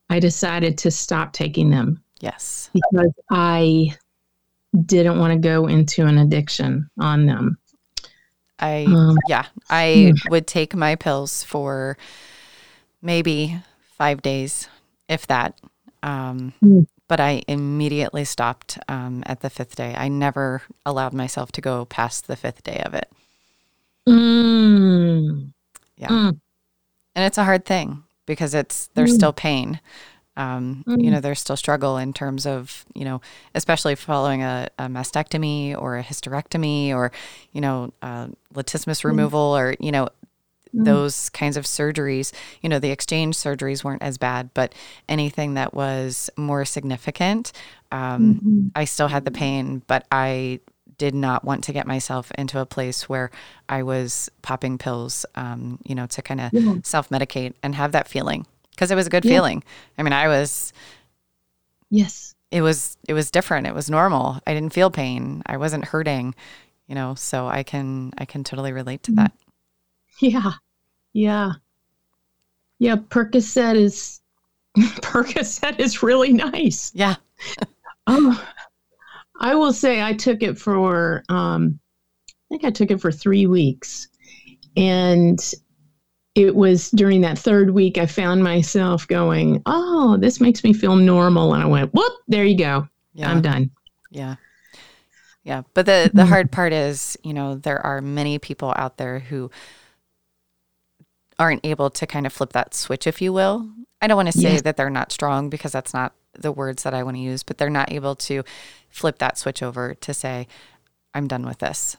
I 0.08 0.18
decided 0.18 0.76
to 0.78 0.90
stop 0.90 1.32
taking 1.32 1.70
them 1.70 2.02
Yes. 2.20 2.70
because 2.72 3.12
I 3.30 3.94
didn't 4.86 5.18
want 5.18 5.32
to 5.32 5.38
go 5.38 5.66
into 5.66 6.06
an 6.06 6.18
addiction 6.18 6.90
on 6.98 7.26
them. 7.26 7.58
I 8.58 8.84
Um, 8.86 9.16
yeah, 9.28 9.46
I 9.70 10.12
would 10.28 10.46
take 10.46 10.74
my 10.74 10.94
pills 10.96 11.44
for 11.44 11.96
maybe 13.02 13.56
five 13.96 14.20
days, 14.22 14.68
if 15.08 15.26
that. 15.28 15.58
Um, 16.02 16.52
Mm. 16.62 16.86
But 17.10 17.18
I 17.18 17.42
immediately 17.48 18.24
stopped 18.24 18.78
um, 18.88 19.24
at 19.26 19.40
the 19.40 19.50
fifth 19.50 19.74
day. 19.74 19.96
I 19.98 20.06
never 20.06 20.62
allowed 20.86 21.12
myself 21.12 21.50
to 21.52 21.60
go 21.60 21.84
past 21.84 22.28
the 22.28 22.36
fifth 22.36 22.62
day 22.62 22.80
of 22.86 22.94
it, 22.94 23.10
Mm, 24.08 25.52
Yeah. 25.96 26.08
mm, 26.08 26.40
and 27.16 27.24
it's 27.26 27.36
a 27.38 27.44
hard 27.44 27.64
thing 27.64 28.04
because 28.26 28.54
it's 28.54 28.88
there's 28.94 29.10
Mm. 29.10 29.14
still 29.16 29.32
pain. 29.32 29.80
Um, 30.36 30.84
You 30.86 31.10
Mm. 31.10 31.10
know, 31.14 31.20
there's 31.20 31.40
still 31.40 31.56
struggle 31.56 31.96
in 31.98 32.12
terms 32.12 32.46
of 32.46 32.84
you 32.94 33.04
know, 33.04 33.20
especially 33.56 33.96
following 33.96 34.42
a, 34.44 34.68
a 34.78 34.86
mastectomy 34.86 35.76
or 35.76 35.98
a 35.98 36.04
hysterectomy 36.04 36.94
or 36.94 37.10
you 37.52 37.60
know, 37.60 37.92
uh, 38.02 38.28
latissimus 38.54 39.02
removal 39.04 39.56
or 39.56 39.74
you 39.80 39.90
know, 39.90 40.08
mm. 40.74 40.84
those 40.84 41.28
kinds 41.30 41.56
of 41.56 41.64
surgeries, 41.64 42.32
you 42.62 42.68
know, 42.68 42.78
the 42.78 42.90
exchange 42.90 43.36
surgeries 43.36 43.82
weren't 43.84 44.02
as 44.02 44.18
bad, 44.18 44.50
but 44.54 44.74
anything 45.08 45.54
that 45.54 45.74
was 45.74 46.30
more 46.36 46.64
significant, 46.64 47.52
um, 47.92 48.40
Mhm. 48.44 48.70
I 48.76 48.84
still 48.84 49.08
had 49.08 49.24
the 49.24 49.30
pain, 49.30 49.82
but 49.86 50.06
I 50.12 50.60
did 50.98 51.14
not 51.14 51.44
want 51.44 51.64
to 51.64 51.72
get 51.72 51.86
myself 51.86 52.30
into 52.36 52.58
a 52.60 52.66
place 52.66 53.08
where 53.08 53.30
I 53.70 53.82
was 53.82 54.30
popping 54.42 54.76
pills, 54.76 55.24
um, 55.34 55.78
you 55.84 55.94
know, 55.94 56.06
to 56.06 56.20
kind 56.22 56.40
of 56.42 56.52
Yeah. 56.52 56.74
self 56.84 57.08
medicate 57.08 57.54
and 57.62 57.74
have 57.74 57.92
that 57.92 58.06
feeling 58.06 58.46
because 58.72 58.90
it 58.90 58.96
was 58.96 59.06
a 59.06 59.10
good 59.10 59.24
Yeah. 59.24 59.32
feeling. 59.32 59.64
I 59.96 60.02
mean, 60.02 60.12
I 60.12 60.28
was, 60.28 60.72
Yes. 61.90 62.34
it 62.50 62.62
was, 62.62 62.96
it 63.08 63.14
was 63.14 63.30
different. 63.30 63.66
It 63.66 63.74
was 63.74 63.90
normal. 63.90 64.40
I 64.46 64.54
didn't 64.54 64.72
feel 64.74 64.90
pain. 64.90 65.42
I 65.46 65.56
wasn't 65.56 65.86
hurting, 65.86 66.34
you 66.86 66.94
know, 66.94 67.14
so 67.14 67.48
I 67.48 67.62
can, 67.62 68.12
I 68.18 68.24
can 68.24 68.44
totally 68.44 68.72
relate 68.72 69.02
to 69.04 69.12
that. 69.12 69.32
Yeah. 70.20 70.52
Yeah. 71.12 71.52
Yeah. 72.78 72.96
Percocet 72.96 73.76
is 73.76 74.20
Percocet 74.78 75.80
is 75.80 76.02
really 76.02 76.32
nice. 76.32 76.92
Yeah. 76.94 77.16
Oh, 78.06 78.46
I 79.40 79.54
will 79.54 79.72
say 79.72 80.02
I 80.02 80.12
took 80.12 80.42
it 80.42 80.58
for 80.58 81.22
um, 81.28 81.80
I 82.28 82.32
think 82.50 82.64
I 82.64 82.70
took 82.70 82.90
it 82.90 83.00
for 83.00 83.10
three 83.10 83.46
weeks, 83.46 84.08
and 84.76 85.38
it 86.34 86.54
was 86.54 86.90
during 86.90 87.22
that 87.22 87.38
third 87.38 87.70
week 87.70 87.98
I 87.98 88.06
found 88.06 88.44
myself 88.44 89.08
going, 89.08 89.62
"Oh, 89.66 90.16
this 90.18 90.40
makes 90.40 90.62
me 90.62 90.72
feel 90.72 90.96
normal," 90.96 91.54
and 91.54 91.62
I 91.62 91.66
went, 91.66 91.92
"Whoop! 91.94 92.12
There 92.28 92.44
you 92.44 92.56
go. 92.56 92.88
Yeah. 93.14 93.30
I'm 93.30 93.42
done." 93.42 93.70
Yeah. 94.10 94.36
Yeah. 95.42 95.62
But 95.74 95.86
the, 95.86 96.10
the 96.12 96.26
hard 96.26 96.52
part 96.52 96.72
is, 96.72 97.16
you 97.24 97.32
know, 97.32 97.54
there 97.54 97.84
are 97.84 98.02
many 98.02 98.38
people 98.38 98.74
out 98.76 98.98
there 98.98 99.20
who 99.20 99.50
aren't 101.40 101.64
able 101.66 101.90
to 101.90 102.06
kind 102.06 102.26
of 102.26 102.32
flip 102.32 102.52
that 102.52 102.74
switch, 102.74 103.06
if 103.08 103.20
you 103.20 103.32
will. 103.32 103.68
I 104.00 104.06
don't 104.06 104.16
want 104.16 104.30
to 104.30 104.38
say 104.38 104.52
Yes. 104.52 104.62
that 104.62 104.76
they're 104.76 104.90
not 104.90 105.10
strong 105.10 105.50
because 105.50 105.72
that's 105.72 105.92
not 105.92 106.12
the 106.38 106.52
words 106.52 106.84
that 106.84 106.94
I 106.94 107.02
want 107.02 107.16
to 107.16 107.20
use, 107.20 107.42
but 107.42 107.58
they're 107.58 107.68
not 107.70 107.90
able 107.90 108.14
to 108.16 108.44
flip 108.88 109.18
that 109.18 109.36
switch 109.38 109.62
over 109.62 109.94
to 109.94 110.14
say, 110.14 110.46
I'm 111.14 111.26
done 111.26 111.44
with 111.44 111.58
this. 111.58 111.96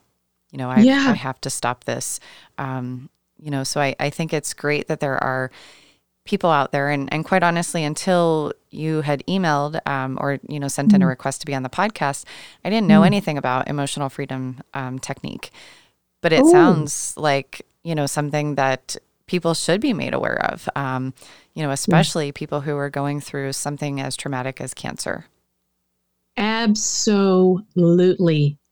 You 0.52 0.58
know, 0.60 0.70
I, 0.70 0.80
Yeah. 0.80 1.08
I 1.10 1.14
have 1.16 1.42
to 1.42 1.50
stop 1.50 1.84
this. 1.84 2.20
Um, 2.58 3.10
you 3.38 3.52
know, 3.52 3.64
so 3.64 3.82
I, 3.82 3.96
I 4.00 4.10
think 4.10 4.34
it's 4.34 4.54
great 4.54 4.88
that 4.88 5.00
there 5.00 5.22
are 5.22 5.52
people 6.24 6.50
out 6.52 6.72
there 6.72 6.90
and, 6.90 7.12
and 7.12 7.26
quite 7.26 7.42
honestly 7.44 7.84
until 7.84 8.54
you 8.70 9.02
had 9.02 9.26
emailed 9.28 9.80
um, 9.88 10.18
or 10.22 10.40
you 10.48 10.60
know 10.60 10.68
sent 10.68 10.94
in 10.94 11.02
a 11.02 11.08
request 11.08 11.42
to 11.42 11.48
be 11.48 11.56
on 11.56 11.64
the 11.64 11.70
podcast 11.70 12.26
i 12.64 12.70
didn't 12.70 12.86
know 12.88 13.02
Mm. 13.02 13.08
anything 13.08 13.38
about 13.40 13.68
emotional 13.68 14.08
freedom 14.08 14.62
um, 14.76 15.00
technique 15.00 15.50
but 16.22 16.32
it 16.32 16.44
Oh. 16.44 16.52
sounds 16.52 17.16
like 17.18 17.66
you 17.84 17.96
know 17.96 18.06
something 18.06 18.54
that 18.54 18.98
people 19.32 19.54
should 19.54 19.82
be 19.82 19.94
made 19.94 20.14
aware 20.14 20.46
of 20.52 20.70
um, 20.76 21.14
you 21.56 21.64
know 21.64 21.72
especially 21.72 22.32
people 22.32 22.62
who 22.62 22.78
are 22.78 22.90
going 22.90 23.20
through 23.20 23.52
something 23.54 24.00
as 24.00 24.16
traumatic 24.16 24.62
as 24.62 24.74
cancer 24.74 25.26
Absolutely. 26.38 27.78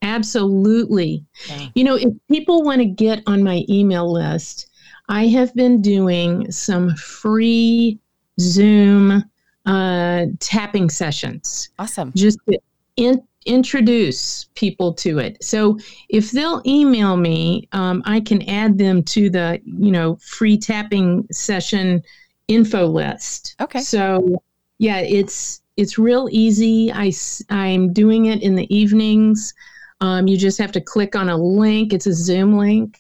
Absolutely. 0.01 1.25
Yeah. 1.47 1.67
You 1.75 1.83
know, 1.83 1.95
if 1.95 2.13
people 2.29 2.63
want 2.63 2.79
to 2.79 2.85
get 2.85 3.21
on 3.27 3.43
my 3.43 3.65
email 3.69 4.11
list, 4.11 4.67
I 5.09 5.27
have 5.27 5.53
been 5.55 5.81
doing 5.81 6.51
some 6.51 6.95
free 6.95 7.99
Zoom 8.39 9.23
uh, 9.65 10.25
tapping 10.39 10.89
sessions 10.89 11.69
awesome 11.77 12.13
just 12.15 12.39
to 12.49 12.57
in, 12.95 13.21
introduce 13.45 14.45
people 14.55 14.93
to 14.93 15.19
it. 15.19 15.43
So 15.43 15.79
if 16.09 16.31
they'll 16.31 16.61
email 16.65 17.17
me, 17.17 17.67
um, 17.71 18.03
I 18.05 18.19
can 18.19 18.47
add 18.49 18.77
them 18.77 19.03
to 19.03 19.29
the, 19.29 19.61
you 19.63 19.91
know, 19.91 20.17
free 20.17 20.57
tapping 20.57 21.27
session 21.31 22.03
info 22.47 22.85
list. 22.87 23.55
Okay. 23.61 23.79
So 23.79 24.41
yeah, 24.77 24.99
it's 24.99 25.61
it's 25.77 25.97
real 25.97 26.27
easy. 26.31 26.91
I 26.91 27.13
I'm 27.49 27.93
doing 27.93 28.25
it 28.25 28.43
in 28.43 28.55
the 28.55 28.73
evenings. 28.75 29.53
Um, 30.01 30.27
you 30.27 30.37
just 30.37 30.57
have 30.59 30.71
to 30.73 30.81
click 30.81 31.15
on 31.15 31.29
a 31.29 31.37
link. 31.37 31.93
It's 31.93 32.07
a 32.07 32.13
Zoom 32.13 32.57
link. 32.57 32.97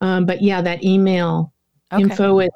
Um, 0.00 0.26
but 0.26 0.42
yeah, 0.42 0.60
that 0.62 0.84
email 0.84 1.52
okay 1.92 2.02
info 2.02 2.40
at 2.40 2.50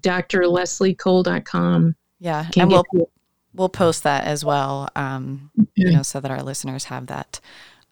drlesliecole.com. 0.00 1.96
yeah 2.20 2.48
and 2.56 2.70
we'll 2.70 2.84
you. 2.92 3.08
We'll 3.56 3.68
post 3.68 4.02
that 4.02 4.24
as 4.24 4.44
well 4.44 4.88
um, 4.94 5.50
you 5.74 5.90
know 5.90 6.02
so 6.02 6.20
that 6.20 6.30
our 6.30 6.42
listeners 6.42 6.84
have 6.84 7.06
that 7.06 7.40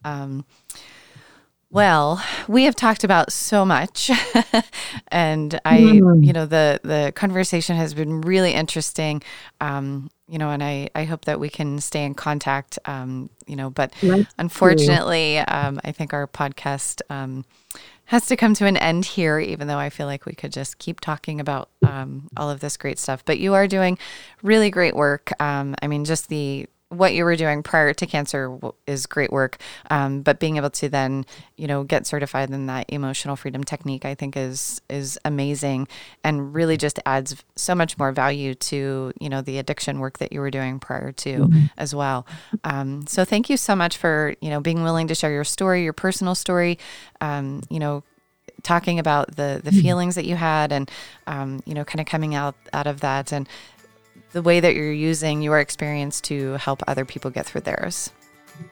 um, 0.05 0.45
Well, 1.71 2.23
we 2.47 2.63
have 2.65 2.75
talked 2.75 3.03
about 3.03 3.33
so 3.33 3.65
much, 3.65 4.09
and 5.09 5.59
I, 5.65 5.79
mm. 5.79 6.25
you 6.25 6.31
know, 6.31 6.45
the 6.45 6.79
the 6.83 7.11
conversation 7.15 7.75
has 7.75 7.93
been 7.93 8.21
really 8.21 8.53
interesting. 8.53 9.21
Um, 9.59 10.09
you 10.29 10.37
know, 10.37 10.51
and 10.51 10.63
I, 10.63 10.89
I 10.95 11.03
hope 11.03 11.25
that 11.25 11.39
we 11.39 11.49
can 11.49 11.81
stay 11.81 12.05
in 12.05 12.13
contact. 12.13 12.79
Um, 12.85 13.29
you 13.45 13.55
know, 13.55 13.69
but 13.69 13.93
unfortunately, 14.37 15.39
um, 15.39 15.81
I 15.83 15.91
think 15.91 16.13
our 16.13 16.27
podcast 16.27 17.01
um, 17.09 17.45
has 18.05 18.27
to 18.27 18.35
come 18.35 18.53
to 18.55 18.65
an 18.65 18.77
end 18.77 19.05
here. 19.05 19.39
Even 19.39 19.67
though 19.67 19.77
I 19.77 19.89
feel 19.89 20.07
like 20.07 20.25
we 20.25 20.33
could 20.33 20.51
just 20.51 20.77
keep 20.79 20.99
talking 20.99 21.39
about 21.39 21.69
um, 21.85 22.29
all 22.37 22.49
of 22.49 22.59
this 22.59 22.77
great 22.77 22.99
stuff, 22.99 23.23
but 23.25 23.39
you 23.39 23.53
are 23.53 23.67
doing 23.67 23.97
really 24.43 24.69
great 24.69 24.95
work. 24.95 25.31
Um, 25.41 25.75
I 25.81 25.87
mean, 25.87 26.05
just 26.05 26.29
the 26.29 26.67
what 26.89 27.13
you 27.13 27.25
were 27.25 27.35
doing 27.35 27.63
prior 27.63 27.93
to 27.93 28.05
cancer 28.05 28.59
is 28.85 29.05
great 29.05 29.31
work. 29.31 29.57
Um, 29.89 30.21
but 30.21 30.39
being 30.39 30.57
able 30.57 30.69
to 30.71 30.87
then, 30.87 31.25
you 31.57 31.67
know, 31.67 31.83
get 31.83 32.05
certified 32.05 32.51
in 32.51 32.67
that 32.67 32.85
emotional 32.89 33.35
freedom 33.35 33.63
technique, 33.63 34.05
I 34.05 34.15
think 34.15 34.37
is 34.37 34.81
is 34.89 35.17
amazing 35.25 35.87
and 36.23 36.53
really 36.53 36.77
just 36.77 36.99
adds 37.05 37.43
so 37.55 37.73
much 37.73 37.97
more 37.97 38.11
value 38.11 38.53
to 38.55 39.11
you 39.19 39.29
know 39.29 39.41
the 39.41 39.57
addiction 39.57 39.99
work 39.99 40.19
that 40.19 40.31
you 40.31 40.39
were 40.39 40.51
doing 40.51 40.79
prior 40.79 41.11
to 41.11 41.39
mm-hmm. 41.39 41.65
as 41.77 41.95
well. 41.95 42.27
Um, 42.63 43.07
so 43.07 43.25
thank 43.25 43.49
you 43.49 43.57
so 43.57 43.75
much 43.75 43.97
for 43.97 44.35
you 44.41 44.49
know 44.49 44.59
being 44.59 44.83
willing 44.83 45.07
to 45.07 45.15
share 45.15 45.31
your 45.31 45.43
story, 45.43 45.83
your 45.83 45.93
personal 45.93 46.35
story. 46.35 46.77
Um, 47.19 47.61
you 47.69 47.79
know, 47.79 48.03
talking 48.63 48.99
about 48.99 49.35
the 49.35 49.61
the 49.63 49.71
mm-hmm. 49.71 49.79
feelings 49.79 50.15
that 50.15 50.25
you 50.25 50.35
had 50.35 50.71
and 50.71 50.89
um, 51.27 51.61
you 51.65 51.73
know 51.73 51.83
kind 51.83 51.99
of 51.99 52.05
coming 52.05 52.35
out 52.35 52.55
out 52.73 52.87
of 52.87 52.99
that 53.01 53.31
and 53.31 53.47
the 54.35 54.41
way 54.41 54.59
that 54.59 54.75
you're 54.75 54.91
using 54.91 55.41
your 55.41 55.61
experience 55.61 56.19
to 56.19 56.55
help 56.55 56.83
other 56.87 57.05
people 57.05 57.31
get 57.31 57.45
through 57.45 57.61
theirs. 57.61 58.11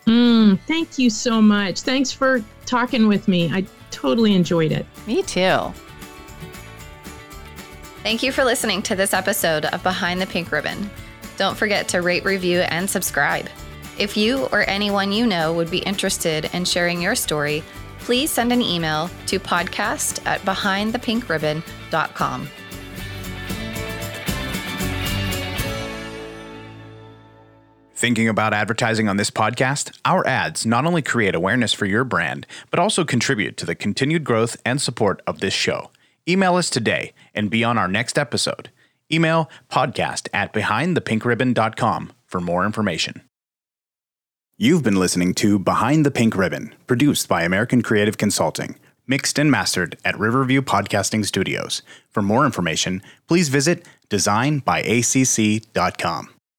Mm, 0.05 0.59
thank 0.67 0.99
you 0.99 1.09
so 1.09 1.41
much. 1.41 1.79
Thanks 1.81 2.11
for 2.11 2.43
talking 2.65 3.07
with 3.07 3.29
me. 3.29 3.49
I 3.49 3.65
totally 3.89 4.35
enjoyed 4.35 4.73
it. 4.73 4.85
Me 5.07 5.23
too. 5.23 5.73
Thank 8.03 8.23
you 8.23 8.33
for 8.33 8.43
listening 8.43 8.81
to 8.83 8.95
this 8.95 9.13
episode 9.13 9.65
of 9.67 9.81
Behind 9.83 10.21
the 10.21 10.27
Pink 10.27 10.51
Ribbon. 10.51 10.89
Don't 11.37 11.57
forget 11.57 11.87
to 11.89 12.01
rate, 12.01 12.25
review, 12.25 12.59
and 12.59 12.89
subscribe. 12.89 13.47
If 13.97 14.17
you 14.17 14.47
or 14.47 14.69
anyone 14.69 15.13
you 15.13 15.25
know 15.25 15.53
would 15.53 15.71
be 15.71 15.79
interested 15.79 16.49
in 16.53 16.65
sharing 16.65 17.01
your 17.01 17.15
story, 17.15 17.63
please 17.99 18.31
send 18.31 18.51
an 18.51 18.61
email 18.61 19.09
to 19.27 19.39
podcast 19.39 20.25
at 20.25 20.41
behindthepink.ribbon.com. 20.41 22.49
Thinking 28.03 28.27
about 28.27 28.51
advertising 28.53 29.07
on 29.07 29.15
this 29.15 29.31
podcast? 29.31 29.97
Our 30.03 30.27
ads 30.27 30.65
not 30.65 30.85
only 30.85 31.01
create 31.01 31.35
awareness 31.35 31.71
for 31.71 31.85
your 31.85 32.03
brand, 32.03 32.45
but 32.69 32.77
also 32.77 33.05
contribute 33.05 33.55
to 33.55 33.65
the 33.65 33.75
continued 33.75 34.25
growth 34.25 34.57
and 34.65 34.81
support 34.81 35.21
of 35.25 35.39
this 35.39 35.53
show. 35.53 35.89
Email 36.27 36.57
us 36.57 36.69
today 36.69 37.13
and 37.33 37.49
be 37.49 37.63
on 37.63 37.77
our 37.77 37.87
next 37.87 38.19
episode. 38.19 38.69
Email 39.09 39.49
podcast 39.69 40.27
at 40.33 40.51
behindthepink.ribbon.com 40.51 42.11
for 42.25 42.41
more 42.41 42.65
information. 42.65 43.21
You've 44.57 44.83
been 44.83 44.99
listening 44.99 45.33
to 45.35 45.57
Behind 45.57 46.05
the 46.05 46.11
Pink 46.11 46.35
Ribbon, 46.35 46.75
produced 46.87 47.29
by 47.29 47.43
American 47.43 47.81
Creative 47.81 48.17
Consulting, 48.17 48.75
mixed 49.07 49.39
and 49.39 49.49
mastered 49.49 49.97
at 50.03 50.19
Riverview 50.19 50.61
Podcasting 50.61 51.25
Studios. 51.25 51.83
For 52.09 52.21
more 52.21 52.45
information, 52.45 53.01
please 53.27 53.47
visit 53.47 53.87
designbyacc.com. 54.09 56.32